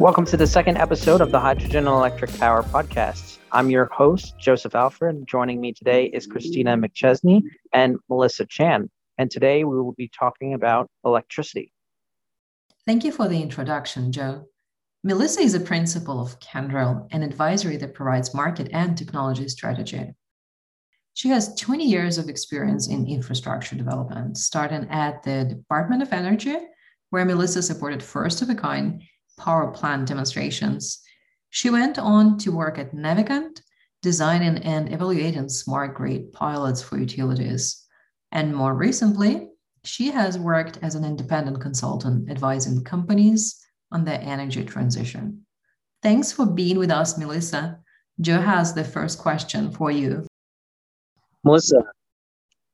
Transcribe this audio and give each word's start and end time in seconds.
Welcome 0.00 0.24
to 0.28 0.38
the 0.38 0.46
second 0.46 0.78
episode 0.78 1.20
of 1.20 1.30
the 1.30 1.38
Hydrogen 1.38 1.86
and 1.86 1.88
Electric 1.88 2.32
Power 2.38 2.62
Podcast. 2.62 3.36
I'm 3.52 3.68
your 3.68 3.84
host, 3.92 4.32
Joseph 4.38 4.74
Alfred. 4.74 5.26
Joining 5.26 5.60
me 5.60 5.74
today 5.74 6.06
is 6.06 6.26
Christina 6.26 6.74
McChesney 6.74 7.42
and 7.74 7.98
Melissa 8.08 8.46
Chan. 8.46 8.88
And 9.18 9.30
today 9.30 9.64
we 9.64 9.78
will 9.78 9.92
be 9.92 10.08
talking 10.08 10.54
about 10.54 10.88
electricity. 11.04 11.74
Thank 12.86 13.04
you 13.04 13.12
for 13.12 13.28
the 13.28 13.42
introduction, 13.42 14.10
Joe. 14.10 14.46
Melissa 15.04 15.42
is 15.42 15.52
a 15.52 15.60
principal 15.60 16.18
of 16.18 16.40
Kendrill, 16.40 17.06
an 17.10 17.22
advisory 17.22 17.76
that 17.76 17.92
provides 17.92 18.34
market 18.34 18.70
and 18.72 18.96
technology 18.96 19.48
strategy. 19.48 20.14
She 21.12 21.28
has 21.28 21.54
20 21.56 21.84
years 21.84 22.16
of 22.16 22.30
experience 22.30 22.88
in 22.88 23.06
infrastructure 23.06 23.76
development, 23.76 24.38
starting 24.38 24.88
at 24.88 25.22
the 25.24 25.44
Department 25.44 26.00
of 26.00 26.14
Energy, 26.14 26.56
where 27.10 27.26
Melissa 27.26 27.62
supported 27.62 28.02
first 28.02 28.40
of 28.40 28.48
a 28.48 28.54
kind 28.54 29.02
power 29.40 29.70
plant 29.72 30.06
demonstrations. 30.06 31.02
She 31.48 31.70
went 31.70 31.98
on 31.98 32.38
to 32.38 32.52
work 32.52 32.78
at 32.78 32.94
Navigant, 32.94 33.62
designing 34.02 34.58
and 34.58 34.92
evaluating 34.92 35.48
smart 35.48 35.94
grid 35.94 36.32
pilots 36.32 36.82
for 36.82 36.98
utilities. 36.98 37.84
And 38.30 38.54
more 38.54 38.74
recently, 38.74 39.48
she 39.82 40.10
has 40.10 40.38
worked 40.38 40.78
as 40.82 40.94
an 40.94 41.04
independent 41.04 41.60
consultant 41.60 42.30
advising 42.30 42.84
companies 42.84 43.66
on 43.90 44.04
their 44.04 44.20
energy 44.20 44.64
transition. 44.64 45.44
Thanks 46.02 46.32
for 46.32 46.46
being 46.46 46.78
with 46.78 46.90
us, 46.90 47.18
Melissa. 47.18 47.78
Joe 48.20 48.40
has 48.40 48.74
the 48.74 48.84
first 48.84 49.18
question 49.18 49.70
for 49.72 49.90
you. 49.90 50.26
Melissa, 51.42 51.82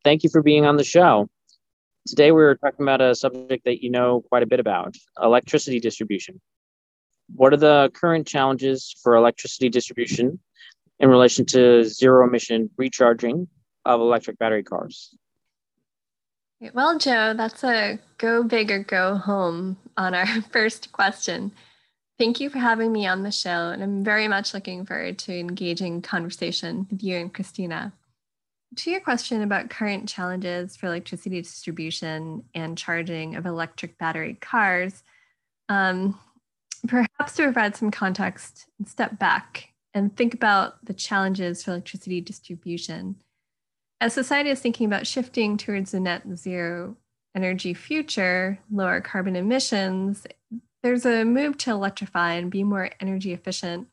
thank 0.05 0.25
you 0.25 0.31
for 0.31 0.43
being 0.43 0.67
on 0.67 0.77
the 0.77 0.85
show. 0.85 1.29
Today 2.07 2.31
we're 2.31 2.55
talking 2.57 2.83
about 2.83 3.01
a 3.01 3.15
subject 3.15 3.65
that 3.65 3.83
you 3.83 3.91
know 3.91 4.23
quite 4.29 4.43
a 4.43 4.47
bit 4.47 4.61
about 4.61 4.95
electricity 5.21 5.81
distribution. 5.81 6.41
What 7.35 7.53
are 7.53 7.59
the 7.59 7.91
current 7.95 8.27
challenges 8.27 8.95
for 9.03 9.17
electricity 9.17 9.69
distribution 9.69 10.39
in 11.01 11.09
relation 11.09 11.45
to 11.47 11.85
zero 11.85 12.27
emission 12.27 12.71
recharging 12.77 13.49
of 13.85 14.01
electric 14.01 14.39
battery 14.39 14.63
cars? 14.63 15.17
Well, 16.73 16.99
Joe, 16.99 17.35
that's 17.37 17.63
a 17.65 17.99
go 18.19 18.43
big 18.43 18.71
or 18.71 18.83
go 18.83 19.17
home 19.17 19.77
on 19.97 20.15
our 20.15 20.27
first 20.53 20.93
question. 20.93 21.53
Thank 22.19 22.41
you 22.41 22.49
for 22.49 22.59
having 22.59 22.93
me 22.93 23.07
on 23.07 23.23
the 23.23 23.31
show, 23.31 23.71
and 23.71 23.83
I'm 23.83 24.03
very 24.03 24.27
much 24.27 24.55
looking 24.55 24.87
forward 24.87 25.19
to 25.21 25.39
engaging 25.39 26.01
conversation 26.01 26.87
with 26.91 27.03
you 27.03 27.17
and 27.17 27.33
Christina. 27.33 27.93
To 28.77 28.91
your 28.91 29.01
question 29.01 29.43
about 29.43 29.69
current 29.69 30.09
challenges 30.09 30.77
for 30.77 30.87
electricity 30.87 31.43
distribution 31.43 32.45
and 32.55 32.77
charging 32.77 33.37
of 33.37 33.45
electric 33.45 33.99
battery 33.99 34.35
cars, 34.41 35.03
um, 35.69 36.19
perhaps 36.87 37.37
to 37.37 37.43
provide 37.45 37.77
some 37.77 37.91
context 37.91 38.67
and 38.79 38.89
step 38.89 39.19
back 39.19 39.73
and 39.95 40.15
think 40.17 40.35
about 40.35 40.85
the 40.85 40.95
challenges 40.95 41.65
for 41.65 41.71
electricity 41.71 42.21
distribution. 42.21 43.17
As 44.01 44.13
society 44.13 44.51
is 44.51 44.61
thinking 44.61 44.87
about 44.87 45.07
shifting 45.07 45.57
towards 45.57 45.95
a 45.95 46.01
net 46.01 46.23
zero 46.35 46.97
energy 47.35 47.75
future, 47.75 48.59
lower 48.71 49.01
carbon 49.01 49.37
emissions, 49.37 50.27
there's 50.83 51.07
a 51.07 51.25
move 51.25 51.57
to 51.59 51.71
electrify 51.71 52.35
and 52.35 52.51
be 52.51 52.63
more 52.63 52.91
energy 53.01 53.33
efficient, 53.33 53.89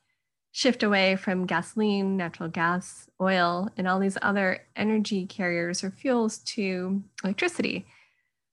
shift 0.51 0.83
away 0.83 1.15
from 1.15 1.45
gasoline, 1.45 2.17
natural 2.17 2.49
gas, 2.49 3.07
oil, 3.21 3.69
and 3.77 3.87
all 3.87 3.99
these 3.99 4.17
other 4.21 4.59
energy 4.75 5.25
carriers 5.25 5.83
or 5.83 5.91
fuels 5.91 6.39
to 6.39 7.01
electricity. 7.23 7.85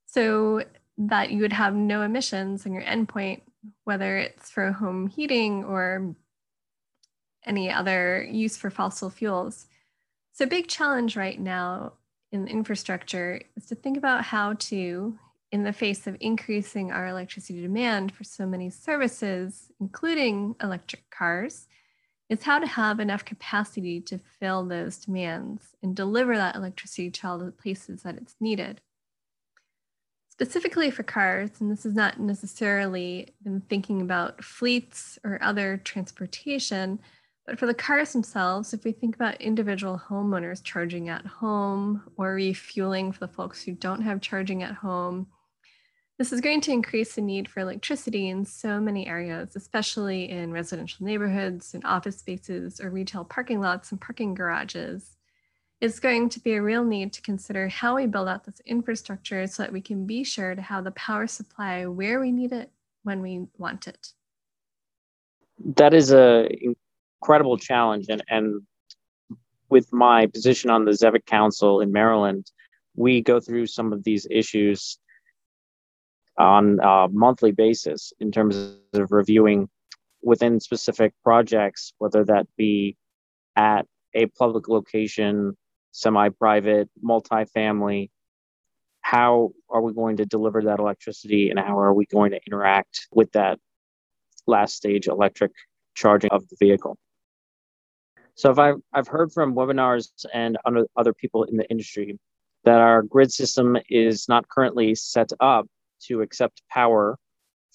So 0.06 0.64
that 0.98 1.30
you 1.30 1.40
would 1.42 1.52
have 1.52 1.74
no 1.74 2.02
emissions 2.02 2.66
on 2.66 2.72
your 2.72 2.82
endpoint 2.82 3.40
whether 3.84 4.18
it's 4.18 4.50
for 4.50 4.72
home 4.72 5.08
heating 5.08 5.64
or 5.64 6.14
any 7.44 7.70
other 7.70 8.26
use 8.30 8.56
for 8.56 8.70
fossil 8.70 9.10
fuels. 9.10 9.66
So, 10.32 10.46
big 10.46 10.68
challenge 10.68 11.16
right 11.16 11.38
now 11.38 11.94
in 12.32 12.46
infrastructure 12.46 13.40
is 13.56 13.66
to 13.66 13.74
think 13.74 13.96
about 13.96 14.24
how 14.24 14.54
to, 14.54 15.18
in 15.50 15.64
the 15.64 15.72
face 15.72 16.06
of 16.06 16.16
increasing 16.20 16.92
our 16.92 17.08
electricity 17.08 17.60
demand 17.60 18.12
for 18.12 18.24
so 18.24 18.46
many 18.46 18.70
services, 18.70 19.70
including 19.80 20.54
electric 20.62 21.10
cars, 21.10 21.66
is 22.28 22.44
how 22.44 22.60
to 22.60 22.66
have 22.66 23.00
enough 23.00 23.24
capacity 23.24 24.00
to 24.00 24.18
fill 24.18 24.64
those 24.64 24.98
demands 24.98 25.74
and 25.82 25.96
deliver 25.96 26.36
that 26.36 26.54
electricity 26.54 27.10
to 27.10 27.26
all 27.26 27.38
the 27.38 27.50
places 27.50 28.02
that 28.02 28.16
it's 28.16 28.36
needed 28.40 28.80
specifically 30.40 30.90
for 30.90 31.02
cars, 31.02 31.50
and 31.60 31.70
this 31.70 31.84
is 31.84 31.94
not 31.94 32.18
necessarily 32.18 33.28
been 33.42 33.60
thinking 33.68 34.00
about 34.00 34.42
fleets 34.42 35.18
or 35.22 35.38
other 35.42 35.76
transportation, 35.84 36.98
but 37.46 37.58
for 37.58 37.66
the 37.66 37.74
cars 37.74 38.14
themselves, 38.14 38.72
if 38.72 38.82
we 38.82 38.90
think 38.90 39.14
about 39.14 39.38
individual 39.38 40.00
homeowners 40.08 40.64
charging 40.64 41.10
at 41.10 41.26
home 41.26 42.02
or 42.16 42.32
refueling 42.32 43.12
for 43.12 43.20
the 43.20 43.28
folks 43.28 43.62
who 43.62 43.72
don't 43.72 44.00
have 44.00 44.22
charging 44.22 44.62
at 44.62 44.72
home, 44.72 45.26
this 46.18 46.32
is 46.32 46.40
going 46.40 46.62
to 46.62 46.72
increase 46.72 47.16
the 47.16 47.20
need 47.20 47.46
for 47.46 47.60
electricity 47.60 48.30
in 48.30 48.46
so 48.46 48.80
many 48.80 49.06
areas, 49.06 49.56
especially 49.56 50.30
in 50.30 50.52
residential 50.52 51.04
neighborhoods 51.04 51.74
and 51.74 51.84
office 51.84 52.16
spaces 52.16 52.80
or 52.80 52.88
retail 52.88 53.24
parking 53.24 53.60
lots 53.60 53.92
and 53.92 54.00
parking 54.00 54.32
garages 54.32 55.18
it's 55.80 55.98
going 55.98 56.28
to 56.28 56.40
be 56.40 56.54
a 56.54 56.62
real 56.62 56.84
need 56.84 57.12
to 57.14 57.22
consider 57.22 57.68
how 57.68 57.96
we 57.96 58.06
build 58.06 58.28
out 58.28 58.44
this 58.44 58.60
infrastructure 58.66 59.46
so 59.46 59.62
that 59.62 59.72
we 59.72 59.80
can 59.80 60.06
be 60.06 60.24
sure 60.24 60.54
to 60.54 60.60
have 60.60 60.84
the 60.84 60.90
power 60.92 61.26
supply 61.26 61.86
where 61.86 62.20
we 62.20 62.32
need 62.32 62.52
it 62.52 62.70
when 63.02 63.22
we 63.22 63.46
want 63.56 63.88
it. 63.88 64.08
That 65.76 65.94
is 65.94 66.12
a 66.12 66.48
incredible 67.20 67.58
challenge 67.58 68.06
and, 68.08 68.22
and 68.28 68.62
with 69.70 69.92
my 69.92 70.26
position 70.26 70.68
on 70.68 70.84
the 70.84 70.90
ZEEVIC 70.90 71.24
Council 71.26 71.80
in 71.80 71.92
Maryland, 71.92 72.50
we 72.96 73.22
go 73.22 73.40
through 73.40 73.66
some 73.66 73.92
of 73.92 74.02
these 74.04 74.26
issues 74.30 74.98
on 76.38 76.78
a 76.82 77.08
monthly 77.10 77.52
basis 77.52 78.12
in 78.20 78.32
terms 78.32 78.56
of 78.94 79.12
reviewing 79.12 79.68
within 80.22 80.60
specific 80.60 81.14
projects, 81.22 81.92
whether 81.98 82.24
that 82.24 82.46
be 82.56 82.96
at 83.56 83.86
a 84.14 84.26
public 84.26 84.68
location 84.68 85.56
semi-private, 85.92 86.88
multi-family. 87.02 88.10
How 89.00 89.50
are 89.68 89.80
we 89.80 89.92
going 89.92 90.18
to 90.18 90.26
deliver 90.26 90.62
that 90.62 90.78
electricity 90.78 91.50
and 91.50 91.58
how 91.58 91.78
are 91.78 91.94
we 91.94 92.06
going 92.06 92.32
to 92.32 92.40
interact 92.46 93.08
with 93.12 93.32
that 93.32 93.58
last 94.46 94.76
stage 94.76 95.08
electric 95.08 95.52
charging 95.94 96.30
of 96.30 96.48
the 96.48 96.56
vehicle? 96.58 96.96
So 98.34 98.50
if 98.50 98.58
I've, 98.58 98.76
I've 98.92 99.08
heard 99.08 99.32
from 99.32 99.54
webinars 99.54 100.08
and 100.32 100.56
other 100.96 101.12
people 101.12 101.44
in 101.44 101.56
the 101.56 101.68
industry 101.70 102.18
that 102.64 102.78
our 102.78 103.02
grid 103.02 103.32
system 103.32 103.76
is 103.88 104.28
not 104.28 104.48
currently 104.48 104.94
set 104.94 105.30
up 105.40 105.66
to 106.06 106.22
accept 106.22 106.62
power 106.70 107.18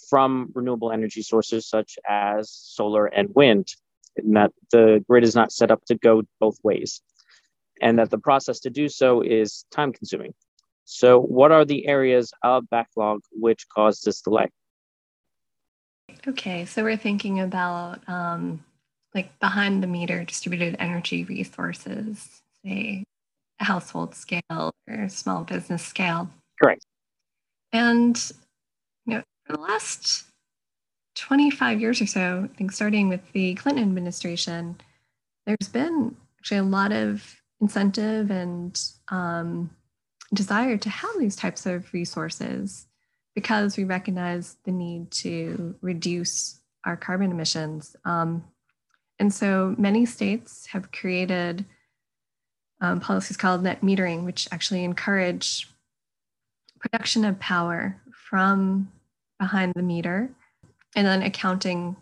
from 0.10 0.52
renewable 0.54 0.92
energy 0.92 1.22
sources 1.22 1.68
such 1.68 1.98
as 2.08 2.52
solar 2.52 3.06
and 3.06 3.30
wind, 3.36 3.68
and 4.18 4.36
that 4.36 4.52
the 4.72 5.04
grid 5.08 5.24
is 5.24 5.36
not 5.36 5.52
set 5.52 5.72
up 5.72 5.84
to 5.86 5.96
go 5.96 6.24
both 6.40 6.58
ways 6.64 7.02
and 7.82 8.00
that 8.00 8.10
the 8.10 8.18
process 8.18 8.60
to 8.62 8.70
do 8.70 8.90
so 8.90 9.22
is 9.22 9.66
time 9.72 9.94
consuming. 9.94 10.34
So, 10.86 11.20
what 11.20 11.52
are 11.52 11.66
the 11.66 11.88
areas 11.88 12.32
of 12.44 12.70
backlog 12.70 13.22
which 13.32 13.68
cause 13.70 14.02
this 14.02 14.22
delay? 14.22 14.50
Okay, 16.28 16.66
so 16.66 16.84
we're 16.84 16.98
thinking 16.98 17.40
about 17.40 18.08
um, 18.08 18.64
like 19.14 19.38
behind 19.40 19.82
the 19.82 19.88
meter 19.88 20.24
distributed 20.24 20.76
energy 20.80 21.24
resources, 21.24 22.42
say 22.64 23.04
household 23.60 24.14
scale 24.14 24.74
or 24.88 25.10
small 25.10 25.44
business 25.44 25.84
scale. 25.84 26.30
Correct. 26.62 26.86
And 27.74 28.32
you 29.06 29.16
know, 29.16 29.24
for 29.46 29.54
the 29.54 29.62
last 29.62 30.26
25 31.16 31.82
years 31.82 32.02
or 32.02 32.08
so, 32.08 32.48
I 32.52 32.58
think 32.58 32.72
starting 32.72 33.10
with 33.10 33.32
the 33.32 33.56
Clinton 33.56 33.84
administration, 33.84 34.78
there's 35.46 35.70
been 35.72 36.16
actually 36.40 36.58
a 36.58 36.64
lot 36.64 36.92
of 36.92 37.42
incentive 37.66 38.30
and 38.30 38.80
um, 39.10 39.72
desire 40.36 40.78
to 40.78 40.90
have 40.90 41.18
these 41.18 41.36
types 41.36 41.66
of 41.66 41.92
resources 41.94 42.86
because 43.34 43.76
we 43.76 43.84
recognize 43.84 44.58
the 44.66 44.72
need 44.72 45.10
to 45.10 45.74
reduce 45.82 46.60
our 46.86 46.96
carbon 46.96 47.32
emissions. 47.32 47.96
Um, 48.06 48.44
and 49.18 49.34
so 49.34 49.74
many 49.80 50.06
states 50.06 50.68
have 50.68 50.92
created 50.92 51.66
um, 52.82 53.00
policies 53.00 53.36
called 53.36 53.64
net 53.64 53.82
metering, 53.82 54.26
which 54.26 54.48
actually 54.52 54.84
encourage 54.84 55.68
production 56.80 57.26
of 57.26 57.40
power 57.40 58.00
from 58.30 58.92
behind 59.40 59.74
the 59.76 59.82
meter 59.82 60.30
and 60.96 61.08
then 61.08 61.24
accounting 61.24 61.96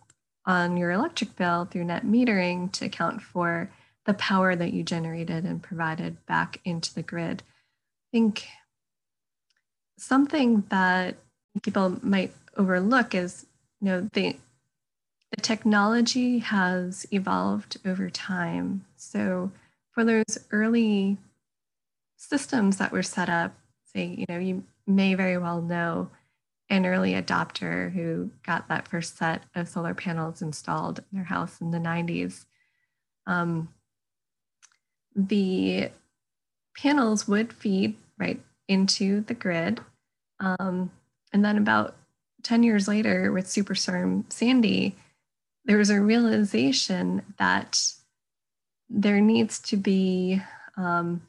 on 0.46 0.76
your 0.76 0.92
electric 0.92 1.38
bill 1.38 1.64
through 1.64 1.86
net 1.86 2.06
metering 2.06 2.70
to 2.74 2.84
account 2.84 3.22
for 3.22 3.72
the 4.06 4.14
power 4.14 4.56
that 4.56 4.74
you 4.74 4.84
generated 4.84 5.46
and 5.46 5.64
provided 5.64 6.26
back 6.26 6.60
into 6.66 6.94
the 6.94 7.04
grid. 7.04 7.44
I 7.44 8.18
think 8.18 8.48
something 9.98 10.64
that 10.70 11.16
people 11.62 11.98
might 12.02 12.34
overlook 12.58 13.16
is, 13.16 13.46
you 13.82 13.86
know, 13.88 14.10
the 14.14 14.36
the 15.36 15.42
technology 15.42 16.38
has 16.40 17.08
evolved 17.12 17.78
over 17.86 18.08
time. 18.08 18.86
So 18.96 19.52
for 19.90 20.06
those 20.06 20.38
early 20.52 21.18
systems 22.18 22.78
that 22.78 22.92
were 22.92 23.02
set 23.02 23.30
up, 23.30 23.56
say, 23.84 24.06
you 24.06 24.26
know, 24.30 24.38
you 24.38 24.64
may 24.86 25.16
very 25.16 25.40
well 25.40 25.60
know 25.60 26.12
an 26.70 26.86
early 26.86 27.14
adopter 27.14 27.92
who 27.92 28.30
got 28.46 28.68
that 28.68 28.88
first 28.88 29.18
set 29.18 29.44
of 29.56 29.68
solar 29.68 29.96
panels 29.96 30.42
installed 30.42 31.00
in 31.00 31.18
their 31.18 31.26
house 31.26 31.60
in 31.62 31.72
the 31.72 31.80
90s. 31.80 32.46
Um, 33.26 33.70
the 35.16 35.90
panels 36.78 37.28
would 37.28 37.54
feed 37.54 37.96
right 38.18 38.42
into 38.68 39.22
the 39.22 39.34
grid. 39.34 39.80
Um, 40.40 40.92
and 41.32 41.44
then 41.44 41.58
about 41.58 41.96
10 42.44 42.64
years 42.64 42.88
later, 42.88 43.32
with 43.32 43.46
Superstorm 43.46 44.32
Sandy, 44.32 44.96
there 45.66 45.78
was 45.78 45.90
a 45.90 46.02
realization 46.02 47.22
that 47.38 47.82
there 48.90 49.22
needs 49.22 49.60
to 49.60 49.78
be 49.78 50.42
um, 50.78 51.22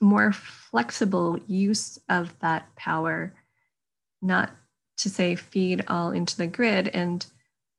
more 0.00 0.32
flexible 0.32 1.38
use 1.46 1.98
of 2.08 2.38
that 2.40 2.74
power, 2.76 3.32
not 4.20 4.50
to 4.98 5.08
say 5.08 5.34
feed 5.34 5.84
all 5.88 6.10
into 6.10 6.36
the 6.36 6.46
grid. 6.46 6.88
And 6.88 7.24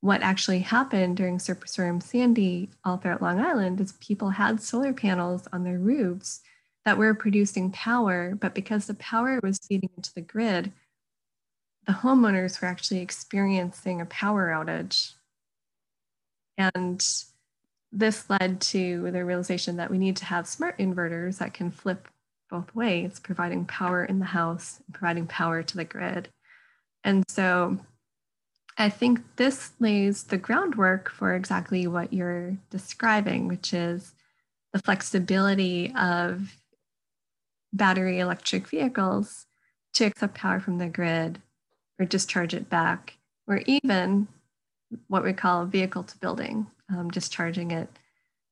what 0.01 0.21
actually 0.24 0.59
happened 0.59 1.15
during 1.15 1.38
Superstorm 1.38 2.01
Sandy 2.01 2.69
all 2.83 2.98
throughout 2.98 3.21
Long 3.21 3.39
Island 3.39 3.80
is 3.80 3.94
people 3.94 4.31
had 4.31 4.62
solar 4.62 4.94
panels 4.94 5.48
on 5.53 5.63
their 5.63 5.77
roofs 5.77 6.42
that 6.86 6.98
were 6.98 7.13
producing 7.13 7.71
power, 7.71 8.33
but 8.36 8.56
because 8.56 8.88
the 8.88 8.95
power 8.95 9.39
was 9.44 9.59
feeding 9.59 9.92
into 9.95 10.12
the 10.13 10.21
grid, 10.21 10.74
the 11.86 11.94
homeowners 11.94 12.59
were 12.59 12.68
actually 12.68 13.01
experiencing 13.01 14.01
a 14.01 14.06
power 14.07 14.50
outage. 14.50 15.13
And 16.57 17.06
this 17.92 18.27
led 18.27 18.59
to 18.62 19.12
the 19.12 19.24
realization 19.24 19.77
that 19.77 19.92
we 19.92 20.00
need 20.00 20.15
to 20.18 20.25
have 20.25 20.47
smart 20.47 20.80
inverters 20.80 21.38
that 21.38 21.54
can 21.54 21.69
flip 21.69 22.07
both 22.50 22.74
ways, 22.74 23.19
providing 23.19 23.65
power 23.65 24.04
in 24.04 24.18
the 24.18 24.25
house, 24.25 24.81
and 24.86 24.95
providing 24.95 25.27
power 25.27 25.62
to 25.62 25.77
the 25.77 25.86
grid. 25.86 26.30
And 27.04 27.24
so 27.30 27.80
I 28.81 28.89
think 28.89 29.22
this 29.36 29.74
lays 29.80 30.24
the 30.24 30.39
groundwork 30.39 31.12
for 31.12 31.36
exactly 31.36 31.86
what 31.86 32.12
you're 32.12 32.57
describing, 32.72 33.48
which 33.48 33.75
is 33.75 34.16
the 34.74 34.80
flexibility 34.80 35.94
of 35.95 36.56
battery 37.72 38.18
electric 38.18 38.68
vehicles 38.68 39.45
to 39.94 40.06
accept 40.06 40.33
power 40.33 40.60
from 40.60 40.80
the 40.80 40.88
grid 40.88 41.39
or 42.00 42.07
discharge 42.07 42.56
it 42.56 42.72
back, 42.72 43.18
or 43.45 43.62
even 43.68 44.28
what 45.10 45.24
we 45.24 45.33
call 45.33 45.68
vehicle 45.68 46.01
to 46.01 46.18
building, 46.18 46.66
um, 46.89 47.12
discharging 47.12 47.69
it 47.69 47.88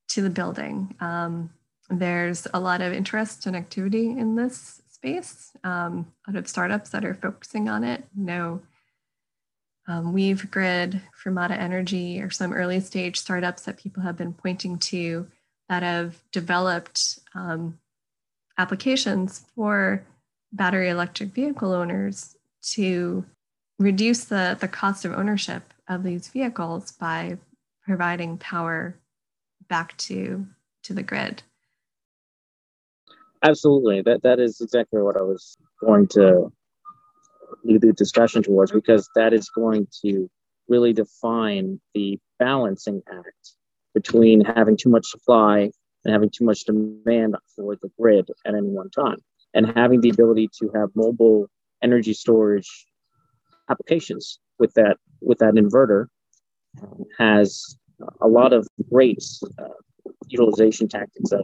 to 0.10 0.22
the 0.22 0.30
building. 0.30 0.94
Um, 1.00 1.50
there's 1.90 2.46
a 2.54 2.60
lot 2.60 2.82
of 2.82 2.94
interest 2.94 3.48
and 3.48 3.56
activity 3.56 4.12
in 4.12 4.36
this 4.36 4.84
space. 4.92 5.54
Um, 5.64 6.06
a 6.28 6.32
lot 6.32 6.38
of 6.38 6.48
startups 6.48 6.92
that 6.92 7.04
are 7.04 7.16
focusing 7.16 7.68
on 7.68 7.84
it. 7.84 8.04
Know, 8.16 8.62
um, 9.90 10.14
WeaveGrid, 10.14 11.02
Fermata 11.22 11.58
Energy, 11.58 12.22
or 12.22 12.30
some 12.30 12.54
early 12.54 12.80
stage 12.80 13.20
startups 13.20 13.64
that 13.64 13.78
people 13.78 14.04
have 14.04 14.16
been 14.16 14.34
pointing 14.34 14.78
to 14.78 15.28
that 15.68 15.82
have 15.82 16.22
developed 16.32 17.20
um, 17.34 17.80
applications 18.60 19.46
for 19.56 20.06
battery 20.54 20.90
electric 20.90 21.30
vehicle 21.30 21.74
owners 21.74 22.36
to 22.62 23.26
reduce 23.80 24.26
the, 24.26 24.56
the 24.60 24.68
cost 24.68 25.06
of 25.06 25.14
ownership 25.14 25.74
of 25.88 26.04
these 26.04 26.28
vehicles 26.28 26.92
by 26.92 27.38
providing 27.84 28.38
power 28.38 28.96
back 29.70 29.98
to, 29.98 30.46
to 30.84 30.94
the 30.94 31.04
grid. 31.04 31.42
Absolutely. 33.44 34.02
That 34.02 34.22
that 34.24 34.40
is 34.40 34.60
exactly 34.60 35.02
what 35.02 35.18
I 35.18 35.24
was 35.24 35.56
going 35.80 36.08
to 36.10 36.52
lead 37.64 37.82
the 37.82 37.94
discussion 37.94 38.44
towards 38.44 38.72
because 38.72 39.10
that 39.16 39.34
is 39.34 39.50
going 39.50 39.88
to 40.04 40.30
really 40.68 40.94
define 40.94 41.80
the 41.94 42.18
balancing 42.38 43.02
act 43.12 43.54
between 43.94 44.44
having 44.46 44.78
too 44.78 44.90
much 44.90 45.06
supply 45.08 45.72
and 46.06 46.14
having 46.14 46.30
too 46.30 46.46
much 46.46 46.64
demand 46.64 47.36
for 47.56 47.76
the 47.82 47.90
grid 48.00 48.28
at 48.46 48.56
any 48.56 48.68
one 48.68 48.90
time 48.90 49.18
and 49.54 49.74
having 49.76 50.00
the 50.02 50.10
ability 50.10 50.48
to 50.60 50.70
have 50.76 50.90
mobile 50.96 51.48
energy 51.82 52.14
storage 52.14 52.86
applications 53.70 54.40
with 54.60 54.74
that 54.74 54.98
with 55.22 55.40
that 55.40 55.56
inverter 55.56 56.06
has 57.18 57.78
a 58.22 58.28
lot 58.28 58.54
of 58.54 58.68
great 58.92 59.24
uh, 59.58 59.68
utilization 60.28 60.88
tactics 60.88 61.30
that 61.32 61.44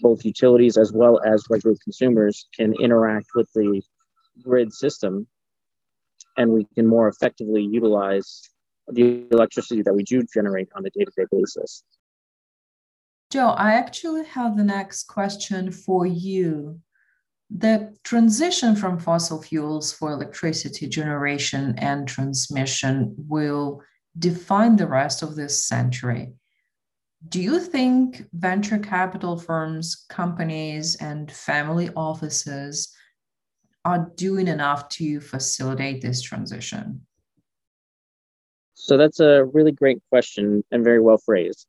both 0.00 0.24
utilities 0.24 0.76
as 0.76 0.92
well 0.92 1.20
as 1.24 1.44
regular 1.50 1.76
consumers 1.82 2.48
can 2.56 2.74
interact 2.80 3.26
with 3.34 3.48
the 3.54 3.82
grid 4.42 4.72
system 4.72 5.26
and 6.36 6.50
we 6.50 6.66
can 6.74 6.86
more 6.86 7.08
effectively 7.08 7.62
utilize 7.62 8.42
the 8.88 9.26
electricity 9.30 9.82
that 9.82 9.94
we 9.94 10.02
do 10.02 10.22
generate 10.34 10.68
on 10.74 10.84
a 10.84 10.90
day-to-day 10.90 11.26
basis. 11.30 11.84
Joe, 13.30 13.48
I 13.48 13.74
actually 13.74 14.24
have 14.26 14.56
the 14.56 14.64
next 14.64 15.04
question 15.04 15.72
for 15.72 16.06
you. 16.06 16.80
The 17.50 17.96
transition 18.04 18.76
from 18.76 18.98
fossil 18.98 19.42
fuels 19.42 19.92
for 19.92 20.12
electricity 20.12 20.88
generation 20.88 21.74
and 21.78 22.06
transmission 22.06 23.14
will 23.16 23.82
define 24.18 24.76
the 24.76 24.86
rest 24.86 25.22
of 25.22 25.34
this 25.34 25.66
century. 25.66 26.32
Do 27.28 27.40
you 27.40 27.58
think 27.58 28.26
venture 28.32 28.78
capital 28.78 29.38
firms, 29.38 30.04
companies, 30.08 30.96
and 30.96 31.30
family 31.32 31.90
offices 31.96 32.94
are 33.84 34.10
doing 34.16 34.48
enough 34.48 34.88
to 34.90 35.20
facilitate 35.20 36.00
this 36.00 36.22
transition? 36.22 37.06
So 38.74 38.96
that's 38.96 39.20
a 39.20 39.44
really 39.44 39.72
great 39.72 39.98
question 40.10 40.64
and 40.70 40.84
very 40.84 41.00
well 41.00 41.18
phrased. 41.18 41.66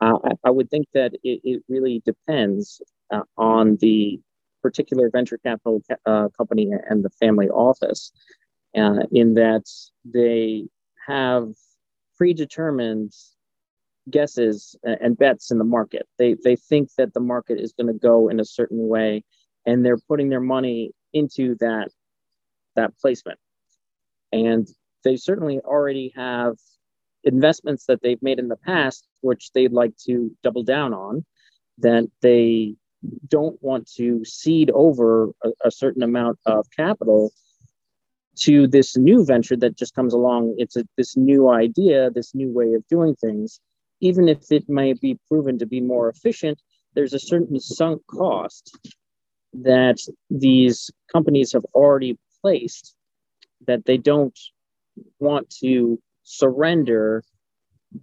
Uh, 0.00 0.18
I, 0.24 0.30
I, 0.44 0.50
would 0.50 0.70
think 0.70 0.86
that 0.92 1.14
it, 1.22 1.40
it 1.44 1.62
really 1.68 2.02
depends 2.04 2.82
uh, 3.12 3.22
on 3.38 3.76
the 3.76 4.20
particular 4.60 5.08
venture 5.08 5.38
capital 5.38 5.82
uh, 6.04 6.28
company 6.36 6.70
and 6.88 7.04
the 7.04 7.10
family 7.10 7.48
office, 7.48 8.12
uh, 8.76 9.04
in 9.12 9.34
that 9.34 9.64
they 10.04 10.64
have 11.06 11.48
predetermined 12.18 13.12
guesses 14.10 14.76
and 14.82 15.16
bets 15.16 15.50
in 15.50 15.58
the 15.58 15.64
market. 15.64 16.06
They 16.18 16.36
they 16.44 16.56
think 16.56 16.90
that 16.98 17.14
the 17.14 17.20
market 17.20 17.58
is 17.58 17.72
going 17.72 17.86
to 17.86 17.98
go 17.98 18.28
in 18.28 18.40
a 18.40 18.44
certain 18.44 18.88
way, 18.88 19.24
and 19.66 19.84
they're 19.84 19.98
putting 19.98 20.28
their 20.28 20.40
money 20.40 20.92
into 21.12 21.56
that 21.60 21.88
that 22.76 22.96
placement. 22.98 23.38
And 24.32 24.68
they 25.04 25.16
certainly 25.16 25.60
already 25.60 26.12
have 26.16 26.56
investments 27.22 27.86
that 27.86 28.02
they've 28.02 28.22
made 28.22 28.38
in 28.38 28.48
the 28.48 28.56
past, 28.56 29.06
which 29.20 29.52
they'd 29.52 29.72
like 29.72 29.96
to 30.06 30.30
double 30.42 30.64
down 30.64 30.92
on. 30.92 31.24
That 31.78 32.08
they 32.20 32.74
don't 33.28 33.62
want 33.62 33.90
to 33.96 34.24
cede 34.24 34.70
over 34.70 35.30
a, 35.44 35.50
a 35.66 35.70
certain 35.70 36.02
amount 36.02 36.38
of 36.46 36.66
capital 36.76 37.32
to 38.36 38.66
this 38.66 38.96
new 38.96 39.24
venture 39.24 39.56
that 39.56 39.76
just 39.76 39.94
comes 39.94 40.14
along. 40.14 40.54
It's 40.58 40.76
a, 40.76 40.84
this 40.96 41.16
new 41.16 41.50
idea, 41.50 42.10
this 42.10 42.34
new 42.34 42.50
way 42.50 42.74
of 42.74 42.86
doing 42.88 43.14
things. 43.14 43.60
Even 44.00 44.28
if 44.28 44.50
it 44.50 44.68
may 44.68 44.92
be 44.92 45.18
proven 45.28 45.58
to 45.58 45.66
be 45.66 45.80
more 45.80 46.08
efficient, 46.08 46.60
there's 46.94 47.14
a 47.14 47.18
certain 47.18 47.58
sunk 47.60 48.02
cost 48.06 48.76
that 49.62 49.98
these 50.30 50.90
companies 51.12 51.52
have 51.52 51.64
already 51.74 52.18
placed 52.40 52.94
that 53.66 53.84
they 53.86 53.96
don't 53.96 54.38
want 55.18 55.48
to 55.48 56.00
surrender 56.22 57.22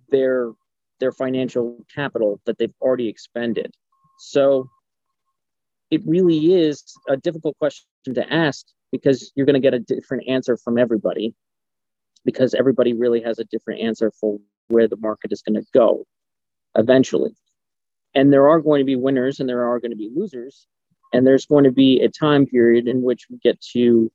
their 0.10 0.52
their 1.00 1.12
financial 1.12 1.84
capital 1.94 2.40
that 2.46 2.58
they've 2.60 2.74
already 2.80 3.10
expended. 3.10 3.74
So 4.20 4.70
it 5.90 6.02
really 6.06 6.54
is 6.54 6.84
a 7.10 7.18
difficult 7.18 7.58
question 7.58 8.14
to 8.14 8.34
ask 8.34 8.68
because 8.92 9.32
you're 9.36 9.48
going 9.48 9.56
to 9.56 9.60
get 9.60 9.74
a 9.74 9.80
different 9.80 10.28
answer 10.28 10.58
from 10.58 10.78
everybody 10.78 11.34
because 12.24 12.54
everybody 12.54 12.94
really 12.94 13.22
has 13.22 13.40
a 13.40 13.46
different 13.46 13.82
answer 13.82 14.12
for 14.12 14.40
where 14.68 14.88
the 14.88 14.98
market 14.98 15.32
is 15.32 15.42
going 15.42 15.60
to 15.60 15.68
go 15.74 16.06
eventually. 16.76 17.36
And 18.14 18.32
there 18.32 18.48
are 18.48 18.60
going 18.60 18.80
to 18.80 18.86
be 18.86 18.96
winners 18.96 19.40
and 19.40 19.50
there 19.50 19.66
are 19.66 19.80
going 19.80 19.92
to 19.92 19.98
be 19.98 20.12
losers. 20.14 20.68
And 21.14 21.28
there's 21.28 21.46
going 21.46 21.66
to 21.66 21.72
be 21.72 22.00
a 22.02 22.10
time 22.10 22.46
period 22.46 22.88
in 22.88 23.02
which 23.02 23.28
we 23.30 23.38
get 23.38 23.60
to 23.74 24.12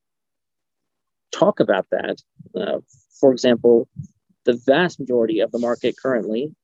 talk 1.33 1.61
about 1.61 1.87
that. 1.91 2.23
Uh, 2.59 2.79
for 3.21 3.33
example, 3.33 3.89
the 4.45 4.61
vast 4.67 4.99
majority 5.01 5.41
of 5.41 5.51
the 5.53 5.59
market 5.59 5.97
currently, 6.01 6.55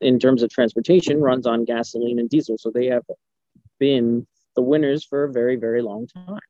in 0.00 0.18
terms 0.18 0.42
of 0.42 0.50
transportation, 0.50 1.20
runs 1.20 1.46
on 1.46 1.64
gasoline 1.64 2.18
and 2.18 2.28
diesel. 2.28 2.58
So 2.58 2.70
they 2.70 2.86
have 2.86 3.04
been 3.78 4.26
the 4.56 4.62
winners 4.62 5.04
for 5.04 5.24
a 5.24 5.32
very, 5.32 5.56
very 5.56 5.82
long 5.82 6.06
time. 6.06 6.40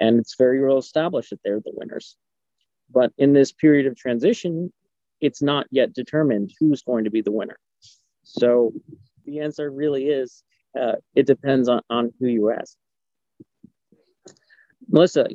And 0.00 0.18
it's 0.18 0.34
very 0.36 0.64
well 0.64 0.78
established 0.78 1.30
that 1.30 1.40
they're 1.44 1.60
the 1.60 1.72
winners. 1.74 2.16
But 2.90 3.12
in 3.18 3.32
this 3.32 3.52
period 3.52 3.86
of 3.86 3.96
transition, 3.96 4.72
it's 5.20 5.42
not 5.42 5.66
yet 5.70 5.92
determined 5.92 6.52
who's 6.58 6.82
going 6.82 7.04
to 7.04 7.10
be 7.10 7.20
the 7.22 7.32
winner. 7.32 7.58
So 8.22 8.72
the 9.24 9.40
answer 9.40 9.70
really 9.70 10.06
is 10.06 10.42
uh, 10.76 10.96
it 11.14 11.26
depends 11.26 11.68
on, 11.68 11.80
on 11.90 12.12
who 12.18 12.26
you 12.26 12.50
ask. 12.50 12.76
Melissa, 14.88 15.28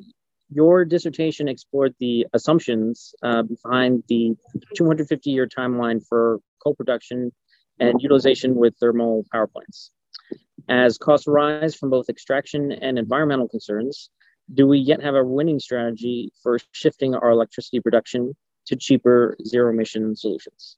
your 0.49 0.85
dissertation 0.85 1.47
explored 1.47 1.93
the 1.99 2.27
assumptions 2.33 3.13
uh, 3.23 3.43
behind 3.43 4.03
the 4.07 4.35
250 4.75 5.29
year 5.29 5.47
timeline 5.47 6.05
for 6.07 6.39
coal 6.63 6.75
production 6.75 7.31
and 7.79 8.01
utilization 8.01 8.55
with 8.55 8.75
thermal 8.79 9.25
power 9.31 9.47
plants. 9.47 9.91
As 10.69 10.97
costs 10.97 11.27
rise 11.27 11.75
from 11.75 11.89
both 11.89 12.09
extraction 12.09 12.71
and 12.71 12.99
environmental 12.99 13.47
concerns, 13.47 14.09
do 14.53 14.67
we 14.67 14.77
yet 14.77 15.01
have 15.01 15.15
a 15.15 15.23
winning 15.23 15.59
strategy 15.59 16.31
for 16.43 16.59
shifting 16.71 17.15
our 17.15 17.31
electricity 17.31 17.79
production 17.79 18.35
to 18.67 18.75
cheaper 18.75 19.35
zero 19.45 19.71
emission 19.71 20.15
solutions? 20.15 20.77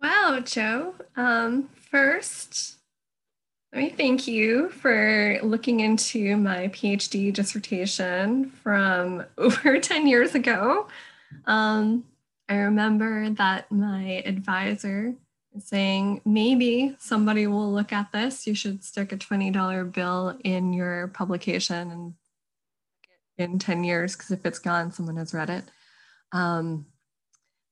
Wow, 0.00 0.40
Joe. 0.42 0.94
Um, 1.16 1.68
first, 1.74 2.79
let 3.72 3.82
me 3.82 3.90
thank 3.90 4.26
you 4.26 4.68
for 4.70 5.38
looking 5.42 5.80
into 5.80 6.36
my 6.36 6.68
PhD 6.68 7.32
dissertation 7.32 8.50
from 8.62 9.24
over 9.38 9.78
10 9.78 10.06
years 10.08 10.34
ago. 10.34 10.88
Um, 11.46 12.04
I 12.48 12.56
remember 12.56 13.30
that 13.30 13.70
my 13.70 14.22
advisor 14.26 15.14
saying 15.58 16.20
maybe 16.24 16.96
somebody 16.98 17.46
will 17.46 17.72
look 17.72 17.92
at 17.92 18.10
this. 18.10 18.46
You 18.46 18.54
should 18.54 18.82
stick 18.82 19.12
a 19.12 19.16
$20 19.16 19.92
bill 19.92 20.36
in 20.42 20.72
your 20.72 21.08
publication 21.08 21.90
and 21.90 22.14
in 23.38 23.58
10 23.58 23.84
years 23.84 24.16
because 24.16 24.32
if 24.32 24.44
it's 24.44 24.58
gone, 24.58 24.92
someone 24.92 25.16
has 25.16 25.32
read 25.32 25.50
it. 25.50 25.64
Um, 26.32 26.86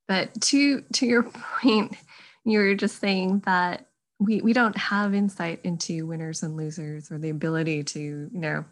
but 0.06 0.40
to 0.42 0.82
to 0.94 1.06
your 1.06 1.22
point, 1.62 1.96
you 2.44 2.58
were 2.58 2.74
just 2.74 3.00
saying 3.00 3.42
that 3.46 3.87
we 4.18 4.40
we 4.40 4.52
don't 4.52 4.76
have 4.76 5.14
insight 5.14 5.60
into 5.64 6.06
winners 6.06 6.42
and 6.42 6.56
losers 6.56 7.10
or 7.10 7.18
the 7.18 7.30
ability 7.30 7.84
to 7.84 8.00
you 8.00 8.40
know 8.40 8.64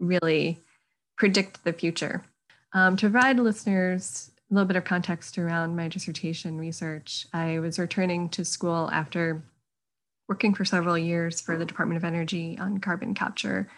really 0.00 0.58
predict 1.16 1.64
the 1.64 1.72
future. 1.72 2.22
Um, 2.72 2.96
to 2.96 3.10
provide 3.10 3.38
listeners 3.38 4.30
a 4.50 4.54
little 4.54 4.66
bit 4.66 4.76
of 4.76 4.84
context 4.84 5.38
around 5.38 5.76
my 5.76 5.88
dissertation 5.88 6.58
research, 6.58 7.26
I 7.32 7.58
was 7.58 7.78
returning 7.78 8.28
to 8.30 8.44
school 8.44 8.88
after 8.92 9.42
working 10.28 10.54
for 10.54 10.64
several 10.64 10.96
years 10.96 11.40
for 11.40 11.56
the 11.56 11.64
Department 11.64 11.96
of 11.96 12.04
Energy 12.04 12.58
on 12.58 12.78
carbon 12.78 13.14
capture 13.14 13.68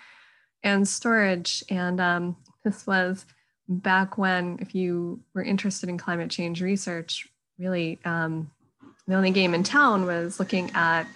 and 0.62 0.86
storage. 0.86 1.64
And 1.70 2.00
um, 2.00 2.36
this 2.64 2.86
was 2.86 3.24
back 3.68 4.18
when, 4.18 4.58
if 4.60 4.74
you 4.74 5.20
were 5.32 5.42
interested 5.42 5.88
in 5.88 5.96
climate 5.96 6.30
change 6.30 6.60
research, 6.60 7.26
really 7.58 8.00
um, 8.04 8.50
the 9.10 9.16
only 9.16 9.30
game 9.30 9.54
in 9.54 9.62
town 9.62 10.06
was 10.06 10.38
looking 10.38 10.70
at 10.74 11.06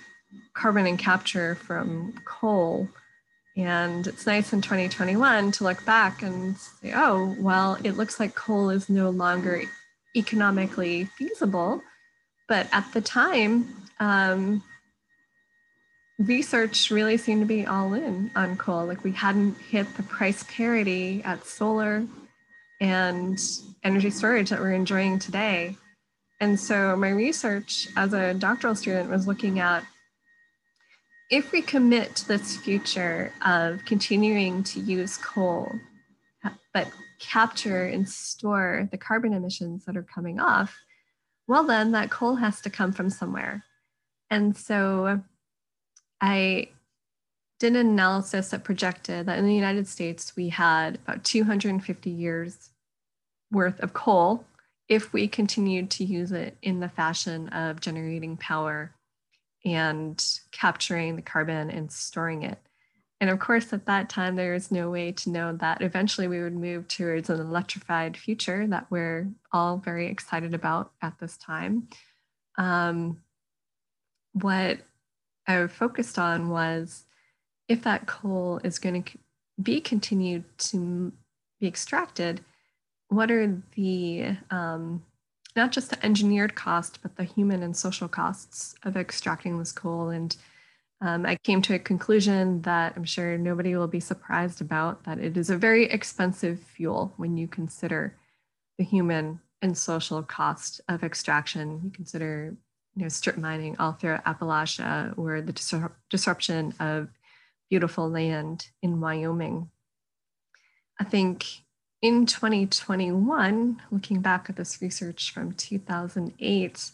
carbon 0.53 0.87
and 0.87 0.99
capture 0.99 1.55
from 1.55 2.13
coal. 2.25 2.89
And 3.57 4.07
it's 4.07 4.27
nice 4.27 4.53
in 4.53 4.63
2021 4.63 5.53
to 5.53 5.65
look 5.65 5.85
back 5.85 6.23
and 6.23 6.57
say, 6.57 6.93
oh, 6.95 7.37
well, 7.39 7.79
it 7.85 7.93
looks 7.93 8.19
like 8.19 8.35
coal 8.35 8.71
is 8.71 8.89
no 8.89 9.11
longer 9.11 9.63
economically 10.17 11.05
feasible. 11.05 11.83
But 12.49 12.67
at 12.73 12.93
the 12.93 13.01
time, 13.01 13.69
um, 14.01 14.63
research 16.19 16.91
really 16.91 17.17
seemed 17.17 17.43
to 17.43 17.47
be 17.47 17.65
all 17.65 17.95
in 17.95 18.31
on 18.35 18.57
coal. 18.57 18.87
Like 18.87 19.05
we 19.05 19.13
hadn't 19.13 19.57
hit 19.59 19.97
the 19.97 20.03
price 20.03 20.45
parity 20.49 21.23
at 21.25 21.47
solar 21.47 22.05
and 22.81 23.41
energy 23.85 24.11
storage 24.11 24.51
that 24.51 24.59
we're 24.59 24.73
enjoying 24.73 25.21
today. 25.21 25.77
And 26.41 26.59
so 26.59 26.97
my 26.97 27.11
research 27.11 27.89
as 27.97 28.13
a 28.13 28.35
doctoral 28.35 28.75
student 28.75 29.11
was 29.11 29.27
looking 29.27 29.61
at 29.61 29.85
if 31.31 31.53
we 31.53 31.63
commit 31.63 32.17
to 32.17 32.29
this 32.29 32.57
future 32.57 33.33
of 33.45 33.85
continuing 33.85 34.63
to 34.65 34.81
use 34.81 35.17
coal, 35.17 35.73
but 36.73 36.89
capture 37.19 37.87
and 37.87 38.09
store 38.09 38.89
the 38.91 38.99
carbon 38.99 39.33
emissions 39.33 39.85
that 39.87 39.97
are 39.97 40.03
coming 40.03 40.39
off, 40.39 40.77
well, 41.47 41.65
then 41.65 41.93
that 41.93 42.11
coal 42.11 42.37
has 42.37 42.61
to 42.63 42.71
come 42.71 42.93
from 42.93 43.11
somewhere. 43.11 43.65
And 44.31 44.57
so 44.57 45.23
I 46.21 46.69
did 47.59 47.77
an 47.77 47.87
analysis 47.89 48.51
that 48.51 48.65
projected 48.65 49.27
that 49.27 49.39
in 49.39 49.47
the 49.47 49.55
United 49.55 49.87
States, 49.87 50.37
we 50.37 50.51
had 50.51 50.97
about 50.97 51.25
250 51.25 52.11
years 52.11 52.71
worth 53.51 53.81
of 53.81 53.93
coal 53.93 54.45
if 54.89 55.13
we 55.13 55.29
continued 55.29 55.91
to 55.91 56.05
use 56.05 56.33
it 56.33 56.57
in 56.63 56.81
the 56.81 56.89
fashion 56.89 57.49
of 57.49 57.81
generating 57.81 58.37
power 58.37 58.95
and 59.65 60.23
capturing 60.53 61.17
the 61.17 61.23
carbon 61.23 61.71
and 61.71 61.91
storing 61.91 62.43
it. 62.43 62.59
And 63.21 63.31
of 63.31 63.39
course, 63.39 63.73
at 63.73 63.87
that 63.87 64.11
time, 64.11 64.37
there 64.37 64.55
is 64.55 64.71
no 64.71 64.91
way 64.91 65.13
to 65.13 65.31
know 65.31 65.57
that 65.57 65.81
eventually 65.81 66.29
we 66.29 66.43
would 66.43 66.55
move 66.55 66.89
towards 66.89 67.31
an 67.31 67.41
electrified 67.41 68.17
future 68.17 68.67
that 68.67 68.91
we're 68.91 69.29
all 69.53 69.79
very 69.79 70.09
excited 70.09 70.53
about 70.53 70.93
at 71.01 71.19
this 71.19 71.39
time. 71.39 71.89
Um, 72.59 73.23
what 74.33 74.81
I 75.47 75.67
focused 75.69 76.19
on 76.19 76.51
was 76.51 77.05
if 77.69 77.83
that 77.85 78.07
coal 78.07 78.61
is 78.63 78.79
going 78.79 79.03
to 79.03 79.19
be 79.63 79.81
continued 79.81 80.45
to 80.59 81.13
be 81.61 81.67
extracted, 81.67 82.45
what 83.09 83.31
are 83.31 83.63
the 83.75 84.37
um, 84.51 85.03
not 85.57 85.73
just 85.73 85.91
the 85.91 86.05
engineered 86.05 86.55
cost, 86.55 87.01
but 87.03 87.17
the 87.17 87.25
human 87.25 87.63
and 87.63 87.77
social 87.77 88.09
costs 88.09 88.75
of 88.83 88.97
extracting 88.97 89.59
this 89.59 89.73
coal? 89.73 90.09
And 90.09 90.37
um, 91.01 91.27
I 91.27 91.37
came 91.37 91.63
to 91.63 91.75
a 91.75 91.79
conclusion 91.79 92.63
that 92.63 92.95
I'm 92.97 93.05
sure 93.05 93.37
nobody 93.37 93.77
will 93.77 93.89
be 93.89 94.01
surprised 94.01 94.61
about 94.61 95.05
that 95.05 95.19
it 95.19 95.37
is 95.37 95.51
a 95.51 95.57
very 95.57 95.85
expensive 95.85 96.61
fuel 96.61 97.13
when 97.17 97.37
you 97.37 97.47
consider 97.47 98.17
the 98.79 98.85
human 98.85 99.41
and 99.63 99.77
social 99.77 100.23
cost 100.23 100.81
of 100.89 101.05
extraction. 101.05 101.81
You 101.85 101.91
consider 101.91 102.57
you 102.97 103.03
know, 103.03 103.09
strip 103.09 103.37
mining 103.37 103.77
all 103.79 103.93
through 103.93 104.17
Appalachia 104.19 105.17
or 105.19 105.41
the 105.41 105.53
disruption 106.11 106.75
of 106.81 107.09
beautiful 107.71 108.09
land 108.09 108.69
in 108.83 109.01
Wyoming. 109.01 109.71
I 111.01 111.05
think 111.05 111.45
in 112.05 112.27
2021, 112.27 113.81
looking 113.91 114.21
back 114.21 114.51
at 114.51 114.57
this 114.57 114.83
research 114.83 115.33
from 115.33 115.53
2008, 115.53 116.91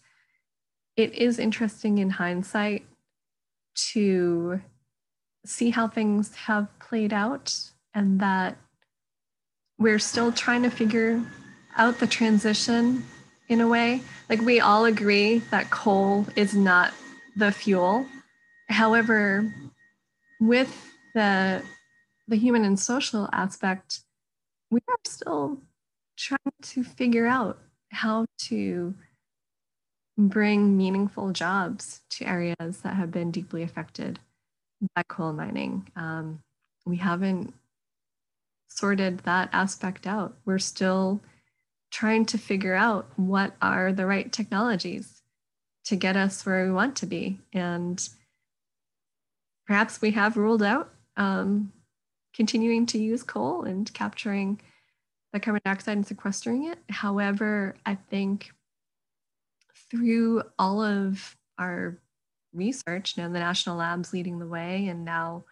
it 0.97 1.13
is 1.13 1.41
interesting 1.41 1.99
in 1.99 2.11
hindsight 2.11 2.87
to 3.75 4.61
see 5.45 5.71
how 5.71 5.89
things 5.89 6.33
have 6.37 6.69
played 6.79 7.13
out 7.13 7.53
and 7.93 8.21
that 8.21 8.57
we're 9.81 9.99
still 9.99 10.31
trying 10.31 10.63
to 10.63 10.71
figure 10.71 11.21
out 11.77 11.99
the 11.99 12.07
transition 12.07 13.03
in 13.49 13.61
a 13.61 13.67
way. 13.67 14.03
Like 14.29 14.41
we 14.43 14.61
all 14.61 14.85
agree 14.85 15.39
that 15.51 15.71
coal 15.71 16.25
is 16.37 16.55
not 16.55 16.95
the 17.35 17.51
fuel. 17.51 18.07
However, 18.69 19.53
with 20.41 20.73
the 21.17 21.65
the 22.29 22.37
human 22.37 22.65
and 22.65 22.79
social 22.79 23.29
aspect, 23.33 24.03
we 24.71 24.81
are 24.89 24.97
still 25.05 25.59
trying 26.17 26.39
to 26.63 26.85
figure 26.85 27.27
out 27.27 27.59
how 27.91 28.27
to 28.39 28.95
bring 30.17 30.77
meaningful 30.77 31.33
jobs 31.33 32.03
to 32.11 32.27
areas 32.27 32.79
that 32.83 32.95
have 32.95 33.11
been 33.11 33.31
deeply 33.31 33.63
affected 33.63 34.21
by 34.95 35.03
coal 35.09 35.33
mining. 35.33 35.89
Um, 35.97 36.41
we 36.87 36.97
haven't 36.97 37.55
sorted 38.69 39.21
that 39.21 39.49
aspect 39.53 40.07
out. 40.07 40.37
We're 40.45 40.59
still 40.59 41.21
trying 41.91 42.25
to 42.27 42.39
figure 42.39 42.75
out 42.75 43.09
what 43.17 43.57
are 43.61 43.93
the 43.93 44.07
right 44.07 44.31
technologies 44.31 45.23
to 45.85 45.97
get 45.97 46.17
us 46.17 46.47
where 46.47 46.65
we 46.65 46.71
want 46.71 46.97
to 46.97 47.07
be. 47.07 47.39
And 47.53 48.09
perhaps 49.67 50.01
we 50.01 50.13
have 50.13 50.37
ruled 50.37 50.63
out 50.63 50.93
um, 51.17 51.73
continuing 52.35 52.87
to 52.87 52.99
use 52.99 53.23
coal 53.23 53.65
and 53.65 53.93
capturing 53.93 54.61
the 55.33 55.41
carbon 55.41 55.61
dioxide 55.65 55.97
and 55.97 56.07
sequestering 56.07 56.65
it. 56.65 56.79
However, 56.89 57.77
I 57.87 57.95
think 57.95 58.51
through 59.91 60.43
all 60.59 60.83
of 60.83 61.37
our 61.59 61.99
research, 62.53 63.17
you 63.17 63.23
the 63.25 63.39
national 63.39 63.77
labs 63.77 64.13
leading 64.13 64.39
the 64.39 64.47
way, 64.47 64.89
and 64.89 65.05
now 65.05 65.45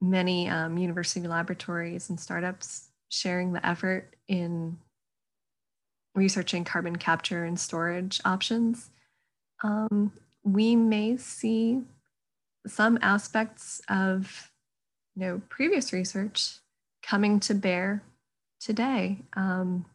many 0.00 0.48
um, 0.48 0.78
university 0.78 1.26
laboratories 1.26 2.10
and 2.10 2.20
startups 2.20 2.90
sharing 3.08 3.52
the 3.52 3.66
effort 3.66 4.14
in 4.28 4.76
researching 6.14 6.64
carbon 6.64 6.96
capture 6.96 7.44
and 7.44 7.58
storage 7.58 8.20
options, 8.24 8.90
um, 9.62 10.12
we 10.42 10.76
may 10.76 11.16
see 11.16 11.82
some 12.66 12.98
aspects 13.02 13.80
of 13.88 14.50
you 15.16 15.22
know, 15.22 15.42
previous 15.48 15.92
research 15.92 16.58
coming 17.02 17.40
to 17.40 17.54
bear 17.54 18.02
today. 18.60 19.18
Um, 19.34 19.86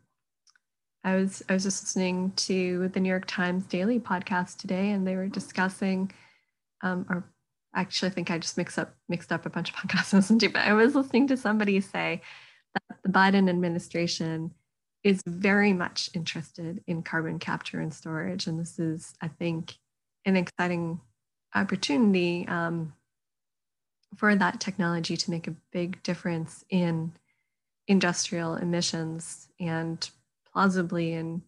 I 1.03 1.15
was 1.15 1.43
I 1.47 1.53
was 1.53 1.63
just 1.63 1.83
listening 1.83 2.31
to 2.37 2.89
the 2.89 2.99
New 2.99 3.09
York 3.09 3.25
Times 3.27 3.65
Daily 3.65 3.99
podcast 3.99 4.57
today, 4.57 4.91
and 4.91 5.07
they 5.07 5.15
were 5.15 5.27
discussing, 5.27 6.11
um, 6.81 7.05
or 7.09 7.23
actually, 7.75 8.09
I 8.09 8.13
think 8.13 8.31
I 8.31 8.37
just 8.37 8.57
mixed 8.57 8.77
up 8.77 8.95
mixed 9.09 9.31
up 9.31 9.45
a 9.45 9.49
bunch 9.49 9.69
of 9.69 9.75
podcasts 9.75 10.13
I 10.13 10.17
listened 10.17 10.41
to, 10.41 10.49
but 10.49 10.61
I 10.61 10.73
was 10.73 10.95
listening 10.95 11.27
to 11.27 11.37
somebody 11.37 11.79
say 11.81 12.21
that 12.73 12.97
the 13.03 13.09
Biden 13.09 13.49
administration 13.49 14.51
is 15.03 15.23
very 15.25 15.73
much 15.73 16.09
interested 16.13 16.83
in 16.85 17.01
carbon 17.01 17.39
capture 17.39 17.79
and 17.79 17.93
storage, 17.93 18.47
and 18.47 18.59
this 18.59 18.77
is, 18.77 19.13
I 19.21 19.27
think, 19.27 19.73
an 20.25 20.35
exciting 20.35 20.99
opportunity 21.55 22.47
um, 22.47 22.93
for 24.15 24.35
that 24.35 24.59
technology 24.59 25.15
to 25.17 25.31
make 25.31 25.47
a 25.47 25.55
big 25.71 26.01
difference 26.03 26.65
in 26.69 27.13
industrial 27.87 28.55
emissions 28.55 29.47
and 29.59 30.09
plausibly 30.51 31.13
in 31.13 31.41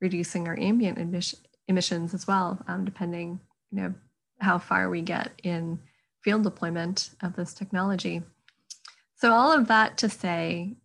reducing 0.00 0.46
our 0.48 0.58
ambient 0.58 0.98
emission, 0.98 1.38
emissions 1.68 2.14
as 2.14 2.26
well, 2.26 2.62
um, 2.68 2.84
depending 2.84 3.40
you 3.70 3.80
know 3.80 3.94
how 4.40 4.58
far 4.58 4.88
we 4.88 5.02
get 5.02 5.32
in 5.42 5.78
field 6.22 6.42
deployment 6.42 7.10
of 7.22 7.36
this 7.36 7.54
technology. 7.54 8.22
So 9.16 9.32
all 9.32 9.52
of 9.52 9.68
that 9.68 9.98
to 9.98 10.08
say, 10.08 10.76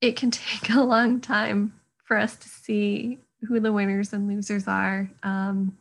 it 0.00 0.16
can 0.16 0.30
take 0.30 0.70
a 0.70 0.80
long 0.80 1.20
time 1.20 1.74
for 2.04 2.16
us 2.16 2.36
to 2.36 2.48
see 2.48 3.18
who 3.42 3.60
the 3.60 3.72
winners 3.72 4.12
and 4.12 4.28
losers 4.28 4.66
are. 4.68 5.10
Um, 5.22 5.76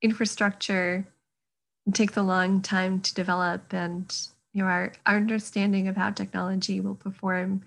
infrastructure 0.00 1.06
takes 1.92 2.16
a 2.16 2.22
long 2.22 2.62
time 2.62 3.00
to 3.00 3.14
develop, 3.14 3.72
and 3.72 4.14
you 4.52 4.62
know 4.62 4.68
our, 4.68 4.92
our 5.06 5.16
understanding 5.16 5.88
of 5.88 5.96
how 5.96 6.10
technology 6.10 6.80
will 6.80 6.94
perform 6.94 7.62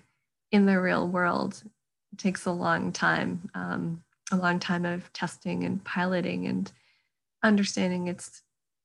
in 0.52 0.66
the 0.66 0.80
real 0.80 1.06
world 1.06 1.62
takes 2.16 2.46
a 2.46 2.52
long 2.52 2.92
time, 2.92 3.50
um, 3.54 4.02
a 4.32 4.36
long 4.36 4.58
time 4.58 4.84
of 4.86 5.12
testing 5.12 5.64
and 5.64 5.84
piloting 5.84 6.46
and 6.46 6.72
understanding 7.42 8.08
its 8.08 8.42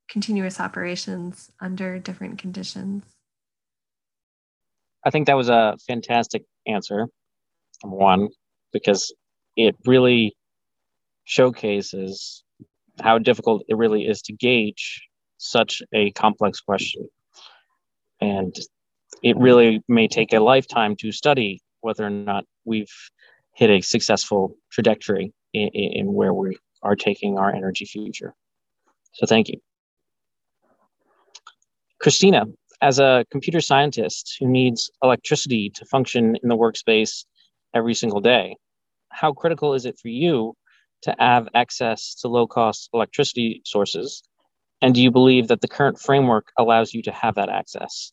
continuous 0.09 0.59
operations 0.59 1.51
under 1.61 1.97
different 1.97 2.37
conditions. 2.37 3.03
I 5.05 5.09
think 5.09 5.27
that 5.27 5.37
was 5.37 5.49
a 5.49 5.77
fantastic 5.87 6.43
answer, 6.67 7.07
one, 7.81 8.29
because 8.73 9.13
it 9.55 9.75
really 9.85 10.35
showcases 11.23 12.43
how 12.99 13.17
difficult 13.17 13.63
it 13.67 13.77
really 13.77 14.05
is 14.05 14.21
to 14.23 14.33
gauge 14.33 15.01
such 15.41 15.81
a 15.93 16.11
complex 16.11 16.61
question. 16.61 17.09
And 18.21 18.55
it 19.23 19.35
really 19.37 19.83
may 19.87 20.07
take 20.07 20.33
a 20.33 20.39
lifetime 20.39 20.95
to 20.97 21.11
study 21.11 21.61
whether 21.81 22.05
or 22.05 22.11
not 22.11 22.45
we've 22.63 22.93
hit 23.55 23.69
a 23.69 23.81
successful 23.81 24.55
trajectory 24.71 25.33
in, 25.53 25.69
in 25.69 26.13
where 26.13 26.33
we 26.33 26.57
are 26.83 26.95
taking 26.95 27.37
our 27.37 27.53
energy 27.53 27.85
future. 27.85 28.33
So 29.13 29.25
thank 29.25 29.49
you. 29.49 29.59
Christina, 31.99 32.45
as 32.81 32.99
a 32.99 33.25
computer 33.31 33.61
scientist 33.61 34.37
who 34.39 34.47
needs 34.47 34.89
electricity 35.03 35.71
to 35.75 35.85
function 35.85 36.35
in 36.41 36.49
the 36.49 36.57
workspace 36.57 37.25
every 37.73 37.93
single 37.93 38.21
day, 38.21 38.55
how 39.09 39.33
critical 39.33 39.73
is 39.73 39.85
it 39.85 39.99
for 39.99 40.07
you 40.07 40.55
to 41.01 41.15
have 41.19 41.47
access 41.53 42.15
to 42.15 42.27
low 42.27 42.47
cost 42.47 42.89
electricity 42.93 43.61
sources? 43.65 44.23
And 44.81 44.95
do 44.95 45.01
you 45.01 45.11
believe 45.11 45.47
that 45.47 45.61
the 45.61 45.67
current 45.67 45.99
framework 45.99 46.51
allows 46.57 46.93
you 46.93 47.01
to 47.03 47.11
have 47.11 47.35
that 47.35 47.49
access? 47.49 48.11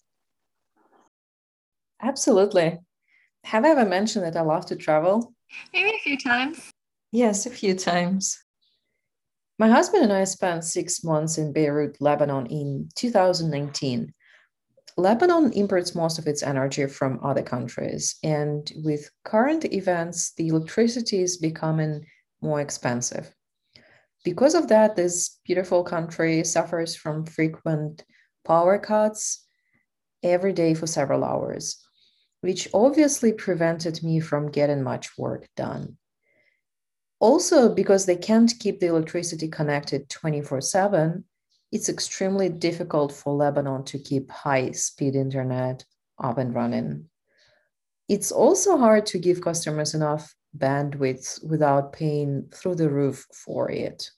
Absolutely. 2.02 2.78
Have 3.44 3.64
I 3.64 3.70
ever 3.70 3.86
mentioned 3.86 4.24
that 4.24 4.36
I 4.36 4.42
love 4.42 4.66
to 4.66 4.76
travel? 4.76 5.32
Maybe 5.72 5.90
a 5.90 5.98
few 6.00 6.18
times. 6.18 6.70
Yes, 7.10 7.46
a 7.46 7.50
few 7.50 7.74
times. 7.74 8.38
My 9.58 9.68
husband 9.68 10.04
and 10.04 10.12
I 10.12 10.24
spent 10.24 10.62
six 10.64 11.02
months 11.02 11.38
in 11.38 11.52
Beirut, 11.52 11.96
Lebanon 12.00 12.46
in 12.46 12.90
2019. 12.94 14.12
Lebanon 14.96 15.52
imports 15.52 15.94
most 15.94 16.18
of 16.18 16.26
its 16.26 16.42
energy 16.42 16.86
from 16.86 17.20
other 17.22 17.42
countries, 17.42 18.16
and 18.22 18.70
with 18.84 19.10
current 19.24 19.64
events, 19.72 20.32
the 20.34 20.48
electricity 20.48 21.22
is 21.22 21.36
becoming 21.38 22.04
more 22.40 22.60
expensive. 22.60 23.32
Because 24.30 24.54
of 24.54 24.68
that, 24.68 24.96
this 24.96 25.38
beautiful 25.44 25.82
country 25.84 26.44
suffers 26.44 26.94
from 26.94 27.24
frequent 27.24 28.04
power 28.44 28.78
cuts 28.78 29.46
every 30.22 30.52
day 30.52 30.74
for 30.74 30.86
several 30.86 31.24
hours 31.24 31.82
which 32.40 32.68
obviously 32.72 33.32
prevented 33.32 34.02
me 34.02 34.20
from 34.20 34.50
getting 34.50 34.82
much 34.82 35.16
work 35.18 35.48
done. 35.56 35.96
Also, 37.20 37.74
because 37.74 38.06
they 38.06 38.16
can't 38.16 38.52
keep 38.60 38.78
the 38.78 38.86
electricity 38.86 39.48
connected 39.48 40.08
24 40.08 40.60
7, 40.60 41.24
it's 41.72 41.88
extremely 41.88 42.48
difficult 42.48 43.12
for 43.12 43.34
Lebanon 43.34 43.84
to 43.84 43.98
keep 43.98 44.30
high 44.30 44.70
speed 44.70 45.16
internet 45.16 45.84
up 46.22 46.38
and 46.38 46.54
running. 46.54 47.06
It's 48.08 48.30
also 48.32 48.78
hard 48.78 49.04
to 49.06 49.18
give 49.18 49.40
customers 49.40 49.94
enough 49.94 50.34
bandwidth 50.56 51.44
without 51.44 51.92
paying 51.92 52.48
through 52.54 52.76
the 52.76 52.88
roof 52.88 53.26
for 53.34 53.70
it. 53.70 54.10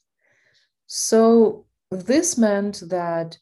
So, 0.93 1.67
this 1.93 2.37
meant 2.37 2.83
that 2.89 3.39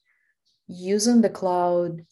using 0.67 1.23
the 1.23 1.31
cloud, 1.31 2.05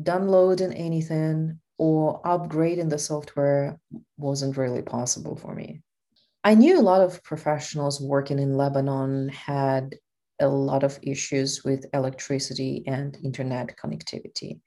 downloading 0.00 0.72
anything, 0.72 1.58
or 1.76 2.22
upgrading 2.22 2.88
the 2.88 2.98
software 2.98 3.80
wasn't 4.16 4.56
really 4.56 4.82
possible 4.82 5.34
for 5.34 5.56
me. 5.56 5.82
I 6.44 6.54
knew 6.54 6.78
a 6.78 6.86
lot 6.86 7.00
of 7.00 7.20
professionals 7.24 8.00
working 8.00 8.38
in 8.38 8.56
Lebanon 8.56 9.30
had 9.30 9.96
a 10.38 10.46
lot 10.46 10.84
of 10.84 11.00
issues 11.02 11.64
with 11.64 11.86
electricity 11.92 12.84
and 12.86 13.18
internet 13.24 13.76
connectivity. 13.76 14.60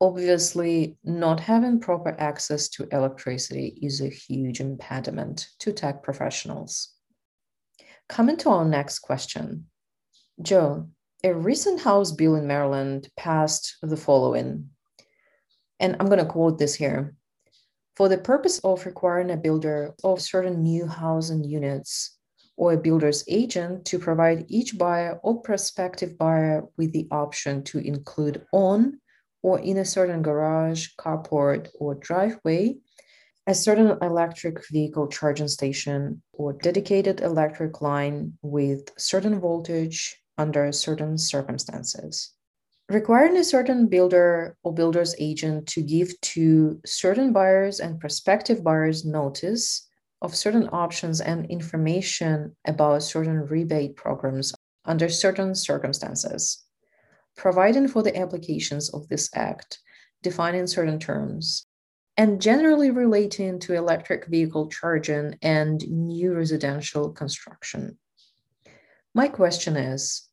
Obviously, 0.00 0.96
not 1.04 1.40
having 1.40 1.78
proper 1.78 2.16
access 2.18 2.70
to 2.70 2.88
electricity 2.90 3.78
is 3.82 4.00
a 4.00 4.08
huge 4.08 4.60
impediment 4.60 5.48
to 5.58 5.74
tech 5.74 6.02
professionals. 6.02 6.94
Coming 8.10 8.36
to 8.38 8.50
our 8.50 8.64
next 8.64 8.98
question. 8.98 9.66
Joe, 10.42 10.88
a 11.22 11.32
recent 11.32 11.80
House 11.80 12.10
bill 12.10 12.34
in 12.34 12.44
Maryland 12.44 13.08
passed 13.16 13.76
the 13.82 13.96
following 13.96 14.70
and 15.78 15.96
I'm 16.00 16.06
going 16.06 16.18
to 16.18 16.24
quote 16.24 16.58
this 16.58 16.74
here. 16.74 17.14
For 17.94 18.08
the 18.08 18.18
purpose 18.18 18.58
of 18.64 18.84
requiring 18.84 19.30
a 19.30 19.36
builder 19.36 19.94
of 20.02 20.20
certain 20.20 20.60
new 20.64 20.88
housing 20.88 21.44
units 21.44 22.18
or 22.56 22.72
a 22.72 22.76
builder's 22.76 23.22
agent 23.28 23.84
to 23.86 23.98
provide 24.00 24.44
each 24.48 24.76
buyer 24.76 25.20
or 25.22 25.40
prospective 25.40 26.18
buyer 26.18 26.64
with 26.76 26.92
the 26.92 27.06
option 27.12 27.62
to 27.64 27.78
include 27.78 28.44
on 28.52 28.98
or 29.44 29.60
in 29.60 29.78
a 29.78 29.84
certain 29.84 30.20
garage, 30.20 30.88
carport, 30.98 31.68
or 31.78 31.94
driveway 31.94 32.76
a 33.46 33.54
certain 33.54 33.96
electric 34.02 34.68
vehicle 34.68 35.08
charging 35.08 35.48
station 35.48 36.22
or 36.32 36.52
dedicated 36.52 37.20
electric 37.20 37.80
line 37.80 38.32
with 38.42 38.90
certain 38.98 39.40
voltage 39.40 40.20
under 40.38 40.70
certain 40.72 41.18
circumstances. 41.18 42.32
Requiring 42.88 43.36
a 43.36 43.44
certain 43.44 43.86
builder 43.86 44.56
or 44.64 44.74
builder's 44.74 45.14
agent 45.18 45.66
to 45.68 45.82
give 45.82 46.20
to 46.22 46.80
certain 46.84 47.32
buyers 47.32 47.78
and 47.80 48.00
prospective 48.00 48.64
buyers 48.64 49.04
notice 49.04 49.86
of 50.22 50.34
certain 50.34 50.68
options 50.72 51.20
and 51.20 51.46
information 51.50 52.54
about 52.66 53.02
certain 53.02 53.46
rebate 53.46 53.96
programs 53.96 54.52
under 54.84 55.08
certain 55.08 55.54
circumstances, 55.54 56.64
providing 57.36 57.86
for 57.86 58.02
the 58.02 58.16
applications 58.16 58.92
of 58.92 59.08
this 59.08 59.30
act, 59.34 59.78
defining 60.22 60.66
certain 60.66 60.98
terms, 60.98 61.66
and 62.16 62.40
generally 62.40 62.90
relating 62.90 63.58
to 63.60 63.74
electric 63.74 64.26
vehicle 64.26 64.68
charging 64.68 65.36
and 65.42 65.86
new 65.88 66.34
residential 66.34 67.10
construction. 67.10 67.98
My 69.14 69.28
question 69.28 69.76
is 69.76 70.28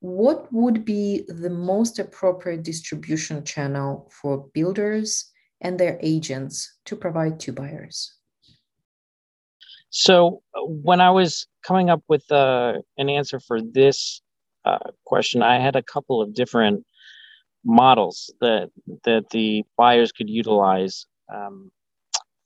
what 0.00 0.52
would 0.52 0.84
be 0.84 1.24
the 1.26 1.50
most 1.50 1.98
appropriate 1.98 2.62
distribution 2.62 3.44
channel 3.44 4.08
for 4.12 4.48
builders 4.54 5.30
and 5.60 5.78
their 5.78 5.98
agents 6.02 6.78
to 6.84 6.94
provide 6.94 7.40
to 7.40 7.52
buyers? 7.52 8.14
So, 9.90 10.42
when 10.54 11.00
I 11.00 11.10
was 11.10 11.46
coming 11.62 11.90
up 11.90 12.02
with 12.08 12.30
uh, 12.30 12.74
an 12.98 13.08
answer 13.08 13.40
for 13.40 13.60
this 13.60 14.22
uh, 14.64 14.78
question, 15.04 15.42
I 15.42 15.58
had 15.58 15.76
a 15.76 15.82
couple 15.82 16.20
of 16.20 16.34
different 16.34 16.84
models 17.64 18.32
that 18.40 18.70
that 19.04 19.30
the 19.30 19.64
buyers 19.76 20.12
could 20.12 20.30
utilize 20.30 21.06
um, 21.32 21.70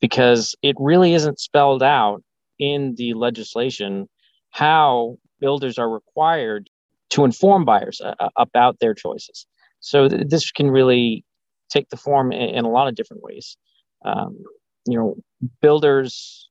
because 0.01 0.55
it 0.62 0.77
really 0.79 1.14
isn't 1.14 1.38
spelled 1.38 1.83
out 1.83 2.22
in 2.59 2.94
the 2.96 3.14
legislation 3.14 4.09
how 4.51 5.16
builders 5.40 5.79
are 5.79 5.88
required 5.88 6.68
to 7.11 7.25
inform 7.25 7.64
buyers 7.64 8.01
uh, 8.01 8.14
uh, 8.20 8.29
about 8.37 8.79
their 8.81 8.94
choices. 8.94 9.46
So 9.81 10.09
th- 10.09 10.29
this 10.29 10.51
can 10.51 10.70
really 10.70 11.25
take 11.70 11.88
the 11.90 11.96
form 11.96 12.33
in, 12.33 12.51
in, 12.51 12.64
a 12.64 12.70
lot 12.70 12.88
of 12.88 12.94
different 12.94 13.22
ways. 13.22 13.57
Um, 14.05 14.38
you 14.87 14.98
know, 14.98 15.16
builders 15.61 16.48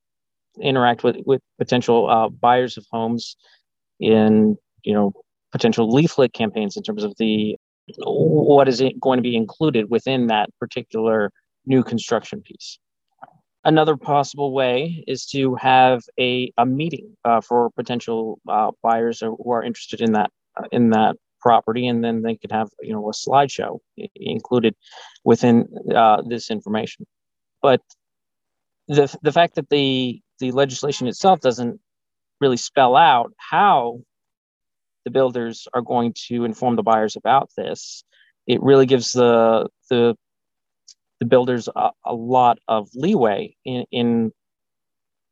interact 0.61 1.03
with 1.03 1.17
with 1.25 1.41
potential 1.57 2.09
uh, 2.09 2.29
buyers 2.29 2.77
of 2.77 2.85
homes 2.91 3.35
in 3.99 4.57
you 4.83 4.93
know 4.93 5.13
potential 5.51 5.89
leaflet 5.89 6.33
campaigns 6.33 6.77
in 6.77 6.83
terms 6.83 7.03
of 7.03 7.13
the 7.17 7.57
what 7.99 8.67
is 8.67 8.81
it 8.81 8.99
going 8.99 9.17
to 9.17 9.23
be 9.23 9.35
included 9.35 9.89
within 9.89 10.27
that 10.27 10.49
particular 10.59 11.31
new 11.65 11.83
construction 11.83 12.41
piece. 12.41 12.79
Another 13.63 13.95
possible 13.95 14.53
way 14.53 15.03
is 15.07 15.25
to 15.27 15.55
have 15.55 16.01
a, 16.19 16.51
a 16.57 16.65
meeting 16.65 17.15
uh, 17.23 17.41
for 17.41 17.69
potential 17.71 18.39
uh, 18.49 18.71
buyers 18.81 19.19
who 19.19 19.51
are 19.51 19.63
interested 19.63 20.01
in 20.01 20.13
that 20.13 20.31
uh, 20.57 20.67
in 20.71 20.89
that 20.89 21.15
property, 21.39 21.87
and 21.87 22.03
then 22.03 22.23
they 22.23 22.35
could 22.35 22.51
have 22.51 22.69
you 22.81 22.91
know 22.91 23.07
a 23.07 23.13
slideshow 23.13 23.77
included 24.15 24.75
within 25.23 25.67
uh, 25.95 26.23
this 26.27 26.49
information. 26.49 27.05
But 27.61 27.81
the 28.87 29.15
the 29.21 29.31
fact 29.31 29.55
that 29.55 29.69
the 29.69 30.19
the 30.39 30.51
legislation 30.51 31.07
itself 31.07 31.39
doesn't 31.39 31.79
really 32.39 32.57
spell 32.57 32.95
out 32.95 33.31
how 33.37 33.99
the 35.05 35.11
builders 35.11 35.67
are 35.73 35.81
going 35.81 36.13
to 36.27 36.45
inform 36.45 36.75
the 36.75 36.83
buyers 36.83 37.15
about 37.15 37.49
this, 37.57 38.03
it 38.47 38.61
really 38.61 38.85
gives 38.85 39.11
the 39.11 39.67
the 39.89 40.15
the 41.19 41.25
builders 41.25 41.69
a, 41.75 41.91
a 42.03 42.13
lot 42.13 42.57
of 42.67 42.89
leeway 42.95 43.55
in, 43.63 43.85
in 43.91 44.31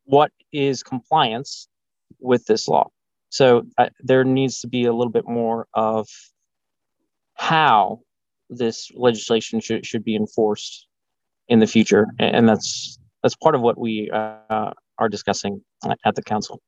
what 0.06 0.32
is 0.54 0.84
compliance 0.84 1.68
with 2.20 2.46
this 2.46 2.68
law. 2.68 2.90
So 3.30 3.64
uh, 3.78 3.90
there 4.00 4.24
needs 4.24 4.60
to 4.62 4.68
be 4.68 4.86
a 4.86 4.94
little 4.94 5.12
bit 5.12 5.28
more 5.28 5.68
of 5.74 6.08
how 7.34 8.02
this 8.50 8.92
legislation 8.96 9.60
should, 9.60 9.86
should 9.86 10.04
be 10.04 10.16
enforced 10.16 10.88
in 11.48 11.60
the 11.60 11.68
future, 11.68 12.08
and 12.20 12.48
that's 12.48 13.00
that's 13.24 13.36
part 13.36 13.56
of 13.56 13.62
what 13.62 13.78
we 13.78 14.10
uh, 14.12 14.72
are 14.98 15.10
discussing 15.10 15.62
at 16.06 16.16
the 16.16 16.22
council. 16.22 16.62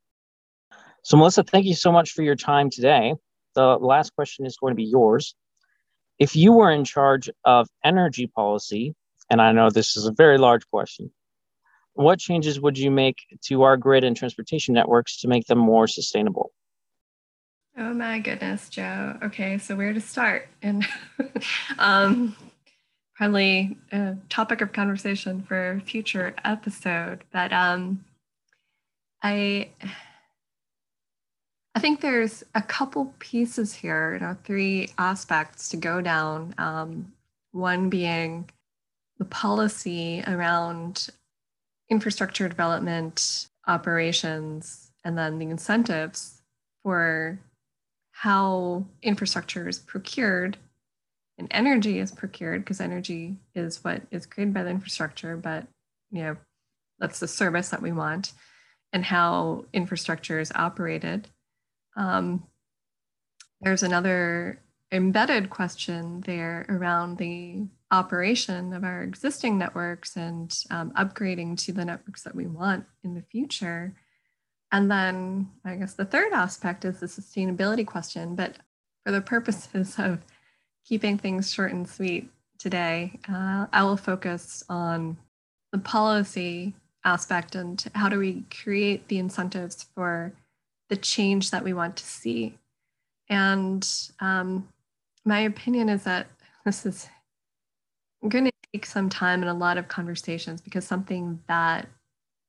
So, 1.04 1.18
Melissa, 1.18 1.44
thank 1.44 1.66
you 1.66 1.74
so 1.74 1.92
much 1.92 2.12
for 2.12 2.22
your 2.22 2.36
time 2.36 2.70
today. 2.70 3.16
The 3.56 3.78
last 3.78 4.16
question 4.16 4.46
is 4.46 4.58
going 4.58 4.72
to 4.72 4.76
be 4.76 4.84
yours. 4.84 5.36
If 6.20 6.36
you 6.36 6.54
were 6.54 6.72
in 6.72 6.86
charge 6.86 7.30
of 7.44 7.68
energy 7.84 8.28
policy, 8.28 8.94
and 9.30 9.42
I 9.42 9.52
know 9.52 9.70
this 9.70 9.98
is 9.98 10.06
a 10.06 10.12
very 10.12 10.38
large 10.38 10.68
question, 10.68 11.12
what 11.94 12.20
changes 12.20 12.60
would 12.60 12.78
you 12.78 12.92
make 12.92 13.18
to 13.46 13.64
our 13.64 13.78
grid 13.78 14.04
and 14.04 14.16
transportation 14.16 14.74
networks 14.74 15.20
to 15.22 15.28
make 15.28 15.48
them 15.48 15.58
more 15.58 15.88
sustainable? 15.88 16.52
Oh 17.78 17.94
my 17.94 18.20
goodness, 18.20 18.70
Joe. 18.70 19.18
Okay, 19.24 19.58
so 19.58 19.76
where 19.76 19.94
to 19.94 20.02
start? 20.02 20.48
And 20.62 20.86
um, 21.80 22.36
probably 23.16 23.78
a 23.92 24.16
topic 24.30 24.62
of 24.62 24.74
conversation 24.74 25.42
for 25.42 25.72
a 25.72 25.82
future 25.82 26.36
episode. 26.44 27.24
But 27.32 27.52
um, 27.52 28.04
I 29.24 29.70
I 31.74 31.80
think 31.80 32.02
there's 32.02 32.44
a 32.54 32.62
couple 32.62 33.14
pieces 33.20 33.74
here, 33.74 34.14
you 34.14 34.20
know, 34.20 34.36
three 34.44 34.90
aspects 34.98 35.70
to 35.70 35.78
go 35.78 36.02
down. 36.02 36.54
Um, 36.58 37.14
one 37.52 37.90
being 37.90 38.50
the 39.18 39.26
policy 39.26 40.24
around 40.28 41.10
infrastructure 41.90 42.50
development 42.50 43.48
operations, 43.68 44.92
and 45.04 45.18
then 45.18 45.40
the 45.40 45.46
incentives 45.46 46.42
for 46.84 47.40
how 48.12 48.86
infrastructure 49.02 49.68
is 49.68 49.80
procured 49.80 50.58
and 51.38 51.48
energy 51.52 52.00
is 52.00 52.12
procured, 52.12 52.64
because 52.64 52.80
energy 52.80 53.36
is 53.56 53.84
what 53.84 54.02
is 54.12 54.26
created 54.26 54.54
by 54.54 54.64
the 54.64 54.70
infrastructure, 54.70 55.36
but 55.36 55.66
you 56.12 56.22
know, 56.22 56.38
that's 57.00 57.20
the 57.20 57.28
service 57.28 57.70
that 57.70 57.82
we 57.82 57.92
want, 57.92 58.34
and 58.94 59.06
how 59.06 59.66
infrastructure 59.74 60.40
is 60.40 60.52
operated. 60.54 61.28
Um, 61.96 62.48
there's 63.62 63.84
another 63.84 64.62
embedded 64.92 65.50
question 65.50 66.22
there 66.22 66.66
around 66.68 67.18
the 67.18 67.66
operation 67.92 68.74
of 68.74 68.84
our 68.84 69.04
existing 69.04 69.58
networks 69.58 70.16
and 70.16 70.58
um, 70.70 70.92
upgrading 70.92 71.64
to 71.66 71.72
the 71.72 71.86
networks 71.86 72.24
that 72.24 72.36
we 72.36 72.48
want 72.48 72.86
in 73.04 73.14
the 73.14 73.22
future. 73.22 73.94
And 74.72 74.90
then 74.90 75.50
I 75.66 75.76
guess 75.76 75.94
the 75.94 76.06
third 76.06 76.34
aspect 76.34 76.86
is 76.86 77.00
the 77.00 77.08
sustainability 77.08 77.86
question. 77.86 78.36
But 78.36 78.56
for 79.06 79.12
the 79.12 79.22
purposes 79.22 79.96
of 79.98 80.20
keeping 80.86 81.18
things 81.18 81.54
short 81.54 81.74
and 81.74 81.88
sweet 81.88 82.30
today, 82.58 83.20
uh, 83.30 83.68
I 83.72 83.84
will 83.84 83.98
focus 83.98 84.64
on 84.70 85.18
the 85.72 85.80
policy 85.80 86.74
aspect 87.04 87.56
and 87.56 87.84
how 87.96 88.10
do 88.10 88.20
we 88.20 88.46
create 88.64 89.08
the 89.08 89.18
incentives 89.18 89.86
for 89.96 90.34
the 90.92 90.98
change 90.98 91.52
that 91.52 91.64
we 91.64 91.72
want 91.72 91.96
to 91.96 92.04
see. 92.04 92.60
And 93.30 93.88
um, 94.20 94.68
my 95.24 95.40
opinion 95.40 95.88
is 95.88 96.04
that 96.04 96.28
this 96.66 96.86
is 96.86 97.08
going 98.28 98.44
to 98.44 98.52
take 98.74 98.86
some 98.86 99.08
time 99.08 99.42
and 99.42 99.50
a 99.50 99.54
lot 99.54 99.78
of 99.78 99.88
conversations 99.88 100.60
because 100.60 100.86
something 100.86 101.40
that 101.48 101.88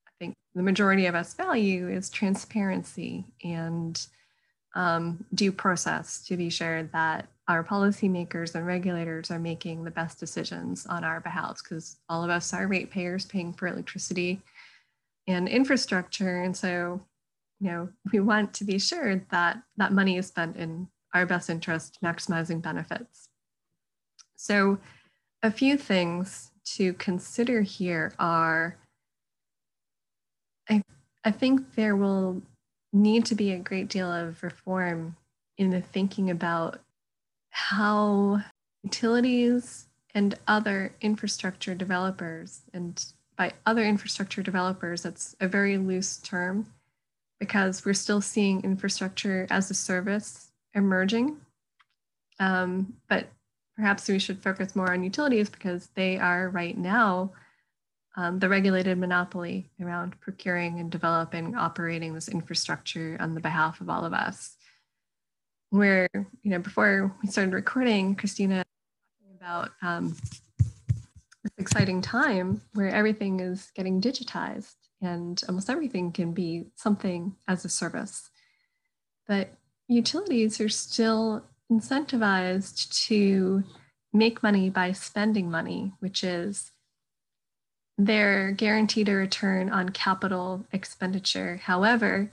I 0.09 0.11
think 0.18 0.35
the 0.57 0.62
majority 0.64 1.07
of 1.07 1.14
us 1.14 1.35
value 1.35 1.88
is 1.88 2.11
transparency 2.11 3.24
and 3.44 4.05
um, 4.74 5.24
due 5.35 5.52
process 5.52 6.24
to 6.24 6.37
be 6.37 6.50
sure 6.50 6.83
that 6.92 7.28
our 7.46 7.62
policymakers 7.62 8.57
and 8.57 8.66
regulators 8.66 9.31
are 9.31 9.38
making 9.38 9.85
the 9.85 9.90
best 9.92 10.18
decisions 10.18 10.85
on 10.87 11.05
our 11.05 11.20
behalf 11.20 11.61
because 11.62 11.98
all 12.09 12.24
of 12.24 12.31
us 12.31 12.52
are 12.52 12.66
ratepayers 12.66 13.24
paying 13.24 13.52
for 13.52 13.68
electricity 13.68 14.42
and 15.28 15.48
infrastructure. 15.48 16.42
And 16.42 16.57
so 16.57 17.00
you 17.62 17.70
know, 17.70 17.88
we 18.12 18.18
want 18.18 18.53
to 18.55 18.64
be 18.64 18.79
sure 18.79 19.25
that 19.31 19.62
that 19.77 19.92
money 19.92 20.16
is 20.16 20.27
spent 20.27 20.57
in 20.57 20.88
our 21.14 21.25
best 21.25 21.48
interest, 21.48 21.98
maximizing 22.03 22.61
benefits. 22.61 23.29
So, 24.35 24.79
a 25.44 25.51
few 25.51 25.77
things 25.77 26.51
to 26.77 26.92
consider 26.94 27.62
here 27.62 28.14
are 28.18 28.77
I, 30.68 30.83
I 31.25 31.31
think 31.31 31.75
there 31.77 31.94
will 31.94 32.42
need 32.92 33.27
to 33.27 33.37
be 33.37 33.53
a 33.53 33.59
great 33.59 33.88
deal 33.88 34.11
of 34.11 34.42
reform 34.42 35.16
in 35.57 35.70
the 35.70 35.81
thinking 35.81 36.31
about 36.31 36.81
how 37.51 38.42
utilities 38.83 39.87
and 40.14 40.35
other 40.48 40.94
infrastructure 41.01 41.77
developers, 41.77 42.62
and 42.75 43.05
by 43.37 43.53
other 43.66 43.85
infrastructure 43.85 44.42
developers, 44.42 45.03
that's 45.05 45.37
a 45.40 45.46
very 45.46 45.79
loose 45.79 46.16
term 46.18 46.66
because 47.42 47.85
we're 47.85 47.92
still 47.92 48.20
seeing 48.20 48.62
infrastructure 48.62 49.48
as 49.50 49.68
a 49.68 49.74
service 49.74 50.52
emerging. 50.74 51.37
Um, 52.38 52.94
but 53.09 53.26
perhaps 53.74 54.07
we 54.07 54.20
should 54.20 54.40
focus 54.40 54.76
more 54.76 54.92
on 54.92 55.02
utilities 55.02 55.50
because 55.50 55.88
they 55.96 56.18
are 56.18 56.50
right 56.50 56.78
now 56.78 57.33
um, 58.16 58.38
the 58.38 58.48
regulated 58.48 58.96
monopoly 58.96 59.72
around 59.81 60.20
procuring 60.20 60.78
and 60.78 60.88
developing, 60.88 61.57
operating 61.57 62.14
this 62.14 62.28
infrastructure 62.28 63.16
on 63.18 63.35
the 63.35 63.40
behalf 63.40 63.81
of 63.81 63.90
all 63.90 64.05
of 64.05 64.12
us. 64.12 64.55
Where, 65.70 66.09
you 66.14 66.50
know, 66.52 66.61
before 66.61 67.12
we 67.24 67.28
started 67.28 67.55
recording, 67.55 68.14
Christina 68.14 68.62
about 69.35 69.70
um, 69.83 70.14
this 71.42 71.52
exciting 71.59 72.02
time 72.02 72.61
where 72.74 72.90
everything 72.90 73.40
is 73.40 73.72
getting 73.74 74.00
digitized 74.00 74.76
and 75.03 75.43
almost 75.49 75.69
everything 75.69 76.12
can 76.12 76.33
be 76.33 76.67
something 76.77 77.35
as 77.49 77.65
a 77.65 77.69
service. 77.69 78.31
But 79.27 79.51
utilities 79.88 80.61
are 80.61 80.69
still 80.69 81.45
incentivized 81.71 83.07
to 83.07 83.65
make 84.12 84.43
money 84.43 84.71
by 84.71 84.93
spending 84.93 85.51
money, 85.51 85.93
which 86.01 86.23
is 86.23 86.71
they're 87.99 88.53
guaranteed 88.53 89.09
a 89.09 89.15
return 89.15 89.71
on 89.71 89.91
capital 89.91 90.65
expenditure. 90.73 91.61
However, 91.65 92.31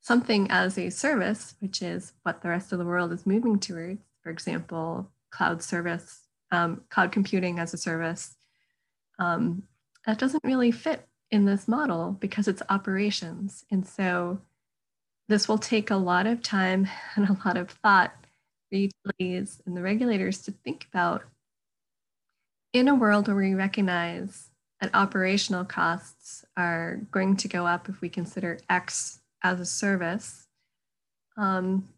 something 0.00 0.50
as 0.50 0.78
a 0.78 0.90
service, 0.90 1.54
which 1.60 1.82
is 1.82 2.12
what 2.22 2.42
the 2.42 2.48
rest 2.48 2.72
of 2.72 2.78
the 2.78 2.84
world 2.84 3.12
is 3.12 3.26
moving 3.26 3.58
towards, 3.58 4.00
for 4.22 4.30
example, 4.30 5.10
cloud 5.30 5.62
service, 5.62 6.22
um, 6.50 6.82
cloud 6.90 7.12
computing 7.12 7.58
as 7.58 7.74
a 7.74 7.78
service, 7.78 8.34
um, 9.18 9.64
that 10.06 10.18
doesn't 10.18 10.44
really 10.44 10.70
fit 10.70 11.06
in 11.30 11.44
this 11.44 11.68
model 11.68 12.16
because 12.20 12.48
it's 12.48 12.62
operations. 12.68 13.64
And 13.70 13.86
so 13.86 14.40
this 15.28 15.48
will 15.48 15.58
take 15.58 15.90
a 15.90 15.96
lot 15.96 16.26
of 16.26 16.42
time 16.42 16.88
and 17.16 17.28
a 17.28 17.38
lot 17.44 17.56
of 17.56 17.70
thought 17.70 18.12
for 18.70 18.76
utilities 18.76 19.62
and 19.66 19.76
the 19.76 19.82
regulators 19.82 20.42
to 20.42 20.50
think 20.50 20.86
about 20.92 21.22
in 22.72 22.88
a 22.88 22.94
world 22.94 23.28
where 23.28 23.36
we 23.36 23.54
recognize 23.54 24.50
that 24.80 24.94
operational 24.94 25.64
costs 25.64 26.44
are 26.56 27.00
going 27.10 27.36
to 27.36 27.48
go 27.48 27.66
up 27.66 27.88
if 27.88 28.00
we 28.00 28.08
consider 28.08 28.58
X 28.68 29.20
as 29.42 29.58
a 29.58 29.64
service. 29.64 30.46
Um, 31.36 31.88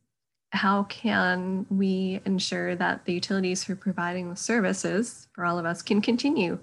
how 0.52 0.84
can 0.84 1.66
we 1.70 2.20
ensure 2.24 2.74
that 2.74 3.04
the 3.04 3.12
utilities 3.12 3.64
who 3.64 3.74
are 3.74 3.76
providing 3.76 4.30
the 4.30 4.36
services 4.36 5.28
for 5.32 5.44
all 5.44 5.58
of 5.58 5.66
us 5.66 5.82
can 5.82 6.00
continue 6.00 6.58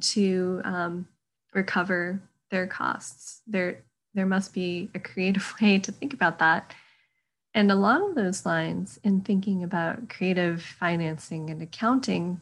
to 0.00 0.60
um, 0.64 1.08
recover 1.52 2.22
their 2.50 2.66
costs. 2.66 3.42
There, 3.46 3.82
there 4.14 4.26
must 4.26 4.52
be 4.52 4.90
a 4.94 4.98
creative 4.98 5.54
way 5.60 5.78
to 5.78 5.92
think 5.92 6.12
about 6.12 6.38
that. 6.38 6.74
And 7.52 7.72
along 7.72 8.14
those 8.14 8.46
lines, 8.46 9.00
in 9.02 9.22
thinking 9.22 9.64
about 9.64 10.08
creative 10.08 10.62
financing 10.62 11.50
and 11.50 11.60
accounting, 11.60 12.40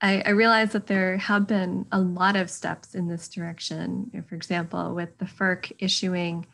I, 0.00 0.22
I 0.26 0.30
realize 0.30 0.72
that 0.72 0.86
there 0.86 1.16
have 1.16 1.46
been 1.46 1.86
a 1.90 1.98
lot 1.98 2.36
of 2.36 2.50
steps 2.50 2.94
in 2.94 3.08
this 3.08 3.28
direction. 3.28 4.10
For 4.28 4.34
example, 4.34 4.94
with 4.94 5.18
the 5.18 5.24
FERC 5.24 5.72
issuing 5.78 6.46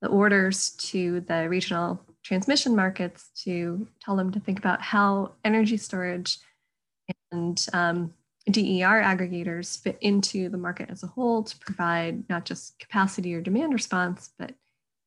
the 0.00 0.08
orders 0.08 0.70
to 0.70 1.20
the 1.20 1.48
regional 1.48 2.04
transmission 2.22 2.76
markets 2.76 3.30
to 3.44 3.88
tell 4.00 4.16
them 4.16 4.30
to 4.32 4.40
think 4.40 4.58
about 4.58 4.82
how 4.82 5.32
energy 5.44 5.76
storage 5.76 6.38
and 7.30 7.66
um, 7.72 8.12
DER 8.50 9.02
aggregators 9.02 9.80
fit 9.80 9.98
into 10.00 10.48
the 10.48 10.58
market 10.58 10.90
as 10.90 11.02
a 11.02 11.08
whole 11.08 11.44
to 11.44 11.56
provide 11.58 12.28
not 12.28 12.44
just 12.44 12.78
capacity 12.78 13.34
or 13.34 13.40
demand 13.40 13.72
response, 13.72 14.30
but 14.38 14.54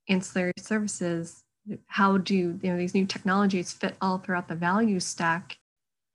ancillary 0.08 0.54
services. 0.58 1.44
How 1.88 2.18
do 2.18 2.36
you 2.36 2.60
know 2.64 2.78
these 2.78 2.94
new 2.94 3.06
technologies 3.06 3.74
fit 3.74 3.96
all 4.02 4.20
throughout 4.20 4.48
the 4.48 4.56
value 4.56 5.00
stack? 5.00 5.58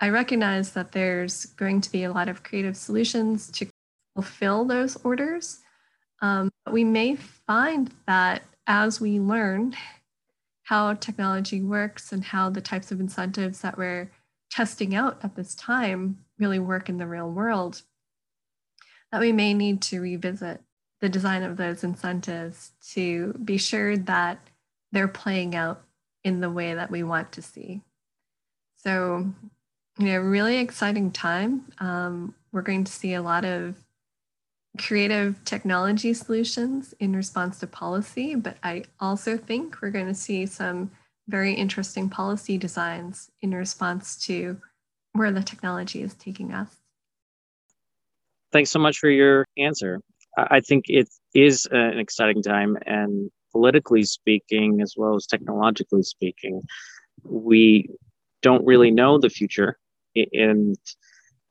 I 0.01 0.09
recognize 0.09 0.73
that 0.73 0.93
there's 0.93 1.45
going 1.45 1.83
to 1.83 1.93
be 1.93 2.05
a 2.05 2.13
lot 2.13 2.29
of 2.29 2.43
creative 2.43 2.77
solutions 2.77 3.51
to 3.53 3.67
fulfill 4.15 4.65
those 4.65 4.97
orders. 5.05 5.61
Um, 6.23 6.51
but 6.65 6.73
we 6.73 6.85
may 6.85 7.17
find 7.17 7.93
that 8.07 8.43
as 8.67 9.01
we 9.01 9.21
learn 9.21 9.75
how 10.63 10.95
technology 10.95 11.61
works 11.61 12.13
and 12.13 12.25
how 12.25 12.49
the 12.49 12.61
types 12.61 12.93
of 12.93 13.01
incentives 13.01 13.61
that 13.61 13.77
we're 13.77 14.11
testing 14.51 14.95
out 14.95 15.19
at 15.23 15.37
this 15.37 15.55
time 15.55 16.19
really 16.39 16.59
work 16.59 16.89
in 16.89 16.99
the 16.99 17.07
real 17.07 17.31
world, 17.31 17.83
that 19.13 19.21
we 19.21 19.33
may 19.33 19.55
need 19.55 19.81
to 19.83 20.01
revisit 20.01 20.61
the 21.01 21.09
design 21.09 21.43
of 21.43 21.57
those 21.57 21.83
incentives 21.83 22.73
to 22.93 23.33
be 23.45 23.57
sure 23.57 23.97
that 23.97 24.39
they're 24.93 25.09
playing 25.09 25.55
out 25.55 25.83
in 26.25 26.41
the 26.41 26.51
way 26.51 26.75
that 26.75 26.91
we 26.91 27.03
want 27.03 27.33
to 27.33 27.43
see. 27.43 27.81
So, 28.77 29.27
you 29.99 30.07
know, 30.07 30.19
really 30.19 30.59
exciting 30.59 31.11
time. 31.11 31.65
Um, 31.79 32.35
we're 32.53 32.63
going 32.63 32.85
to 32.85 32.93
see 32.93 33.15
a 33.15 33.23
lot 33.23 33.45
of 33.45 33.77
creative 34.79 35.43
technology 35.45 36.15
solutions 36.15 36.95
in 37.01 37.17
response 37.17 37.59
to 37.59 37.67
policy, 37.67 38.35
but 38.35 38.57
I 38.63 38.85
also 39.01 39.37
think 39.37 39.81
we're 39.81 39.91
going 39.91 40.07
to 40.07 40.15
see 40.15 40.47
some 40.47 40.91
very 41.31 41.55
interesting 41.55 42.09
policy 42.09 42.59
designs 42.59 43.31
in 43.40 43.53
response 43.55 44.16
to 44.27 44.61
where 45.12 45.33
the 45.33 45.43
technology 45.43 46.03
is 46.03 46.14
taking 46.14 46.53
us. 46.53 46.77
Thanks 48.53 48.71
so 48.71 48.79
much 48.79 48.99
for 48.99 49.09
your 49.09 49.47
answer. 49.57 50.01
I 50.37 50.61
think 50.61 50.85
it 50.88 51.09
is 51.35 51.66
an 51.71 51.99
exciting 51.99 52.43
time, 52.43 52.77
and 52.87 53.31
politically 53.53 54.03
speaking, 54.03 54.81
as 54.81 54.95
well 54.97 55.14
as 55.16 55.27
technologically 55.27 56.03
speaking, 56.03 56.62
we 57.25 57.88
don't 58.43 58.64
really 58.64 58.90
know 58.90 59.19
the 59.19 59.29
future. 59.29 59.79
And 60.33 60.77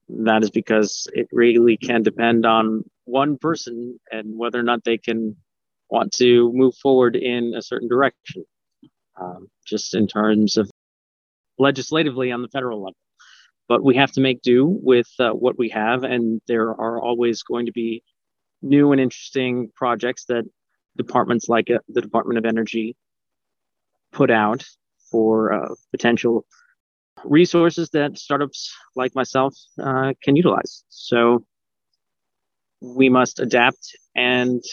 that 0.10 0.44
is 0.44 0.50
because 0.50 1.08
it 1.13 1.28
really 1.32 1.78
can 1.78 2.04
depend 2.04 2.46
on 2.46 2.84
one 3.06 3.38
person 3.38 4.00
and 4.12 4.38
whether 4.38 4.60
or 4.60 4.63
not 4.63 4.84
they 4.84 4.98
can 4.98 5.36
want 5.89 6.12
to 6.13 6.52
move 6.54 6.76
forward 6.76 7.15
in 7.15 7.54
a 7.56 7.62
certain 7.62 7.88
direction, 7.88 8.46
um, 9.20 9.48
just 9.70 9.94
in 9.94 10.08
terms 10.08 10.58
of 10.58 10.70
legislatively 11.58 12.32
on 12.32 12.42
the 12.42 12.48
federal 12.50 12.80
level. 12.82 12.96
But 13.68 13.84
we 13.84 13.96
have 13.96 14.12
to 14.14 14.22
make 14.22 14.42
do 14.42 14.66
with 14.66 15.08
uh, 15.20 15.32
what 15.32 15.60
we 15.60 15.70
have, 15.70 16.04
and 16.04 16.42
there 16.48 16.70
are 16.70 17.00
always 17.00 17.44
going 17.44 17.68
to 17.68 17.72
be 17.72 18.04
new 18.62 18.92
and 18.92 19.00
interesting 19.00 19.72
projects 19.76 20.26
that 20.26 20.46
departments 20.98 21.48
like 21.48 21.70
uh, 21.70 21.80
the 21.88 22.02
Department 22.02 22.40
of 22.40 22.46
Energy 22.46 22.96
put 24.12 24.32
out 24.32 24.66
for 25.12 25.54
uh, 25.54 25.74
potential 25.92 26.46
resources 27.24 27.90
that 27.92 28.18
startups 28.18 28.74
like 28.96 29.14
myself 29.16 29.54
uh, 29.82 30.14
can 30.24 30.36
utilize. 30.36 30.84
So 30.90 31.46
we 32.82 33.10
must 33.10 33.40
adapt 33.40 33.96
and 34.16 34.64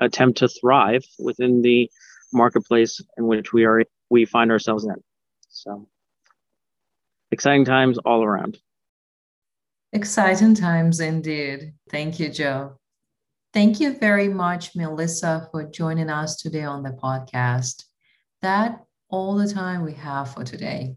attempt 0.00 0.38
to 0.38 0.48
thrive 0.48 1.04
within 1.18 1.62
the 1.62 1.90
marketplace 2.36 3.00
in 3.16 3.26
which 3.26 3.52
we 3.52 3.64
are 3.64 3.82
we 4.10 4.24
find 4.24 4.50
ourselves 4.50 4.84
in. 4.84 4.94
So 5.48 5.88
exciting 7.32 7.64
times 7.64 7.98
all 7.98 8.22
around. 8.22 8.58
Exciting 9.92 10.54
times 10.54 11.00
indeed. 11.00 11.72
Thank 11.90 12.20
you, 12.20 12.28
Joe. 12.28 12.78
Thank 13.52 13.80
you 13.80 13.94
very 13.94 14.28
much, 14.28 14.76
Melissa, 14.76 15.48
for 15.50 15.64
joining 15.64 16.10
us 16.10 16.36
today 16.36 16.64
on 16.64 16.82
the 16.82 16.90
podcast. 16.90 17.84
That 18.42 18.84
all 19.08 19.36
the 19.36 19.48
time 19.48 19.84
we 19.84 19.94
have 19.94 20.34
for 20.34 20.44
today. 20.44 20.96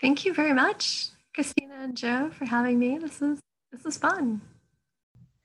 Thank 0.00 0.24
you 0.24 0.34
very 0.34 0.54
much, 0.54 1.08
Christina 1.34 1.74
and 1.80 1.96
Joe, 1.96 2.30
for 2.30 2.46
having 2.46 2.78
me. 2.78 2.98
This 2.98 3.22
is 3.22 3.38
this 3.70 3.86
is 3.86 3.98
fun. 3.98 4.40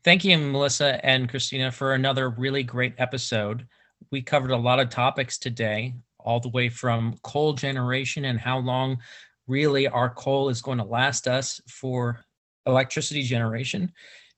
Thank 0.03 0.23
you, 0.23 0.37
Melissa 0.37 1.03
and 1.05 1.29
Christina, 1.29 1.71
for 1.71 1.93
another 1.93 2.29
really 2.29 2.63
great 2.63 2.93
episode. 2.97 3.67
We 4.15 4.21
covered 4.21 4.51
a 4.51 4.57
lot 4.57 4.79
of 4.79 4.89
topics 4.89 5.37
today, 5.37 5.93
all 6.19 6.39
the 6.39 6.47
way 6.47 6.69
from 6.69 7.19
coal 7.21 7.51
generation 7.51 8.23
and 8.23 8.39
how 8.39 8.59
long 8.59 8.99
really 9.45 9.89
our 9.89 10.09
coal 10.09 10.47
is 10.47 10.61
going 10.61 10.77
to 10.77 10.85
last 10.85 11.27
us 11.27 11.59
for 11.67 12.23
electricity 12.65 13.23
generation 13.23 13.91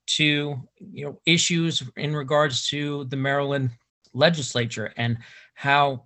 to 0.07 0.59
you 0.79 1.05
know 1.05 1.21
issues 1.27 1.83
in 1.95 2.15
regards 2.15 2.67
to 2.69 3.03
the 3.09 3.15
Maryland 3.15 3.69
legislature 4.15 4.95
and 4.97 5.19
how 5.53 6.05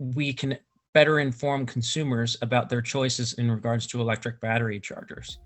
we 0.00 0.32
can 0.32 0.58
better 0.92 1.20
inform 1.20 1.66
consumers 1.66 2.36
about 2.42 2.68
their 2.68 2.82
choices 2.82 3.34
in 3.34 3.48
regards 3.48 3.86
to 3.86 4.00
electric 4.00 4.40
battery 4.40 4.80
chargers. 4.80 5.38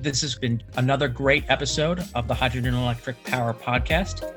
This 0.00 0.22
has 0.22 0.34
been 0.34 0.62
another 0.78 1.08
great 1.08 1.44
episode 1.50 2.02
of 2.14 2.26
the 2.26 2.32
Hydrogen 2.32 2.72
Electric 2.72 3.22
Power 3.24 3.52
Podcast. 3.52 4.32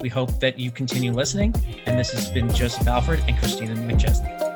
We 0.00 0.08
hope 0.08 0.40
that 0.40 0.58
you 0.58 0.70
continue 0.70 1.12
listening. 1.12 1.54
And 1.84 1.98
this 1.98 2.12
has 2.12 2.30
been 2.30 2.48
Joseph 2.54 2.86
Alford 2.86 3.22
and 3.28 3.36
Christina 3.36 3.74
McChesney. 3.74 4.51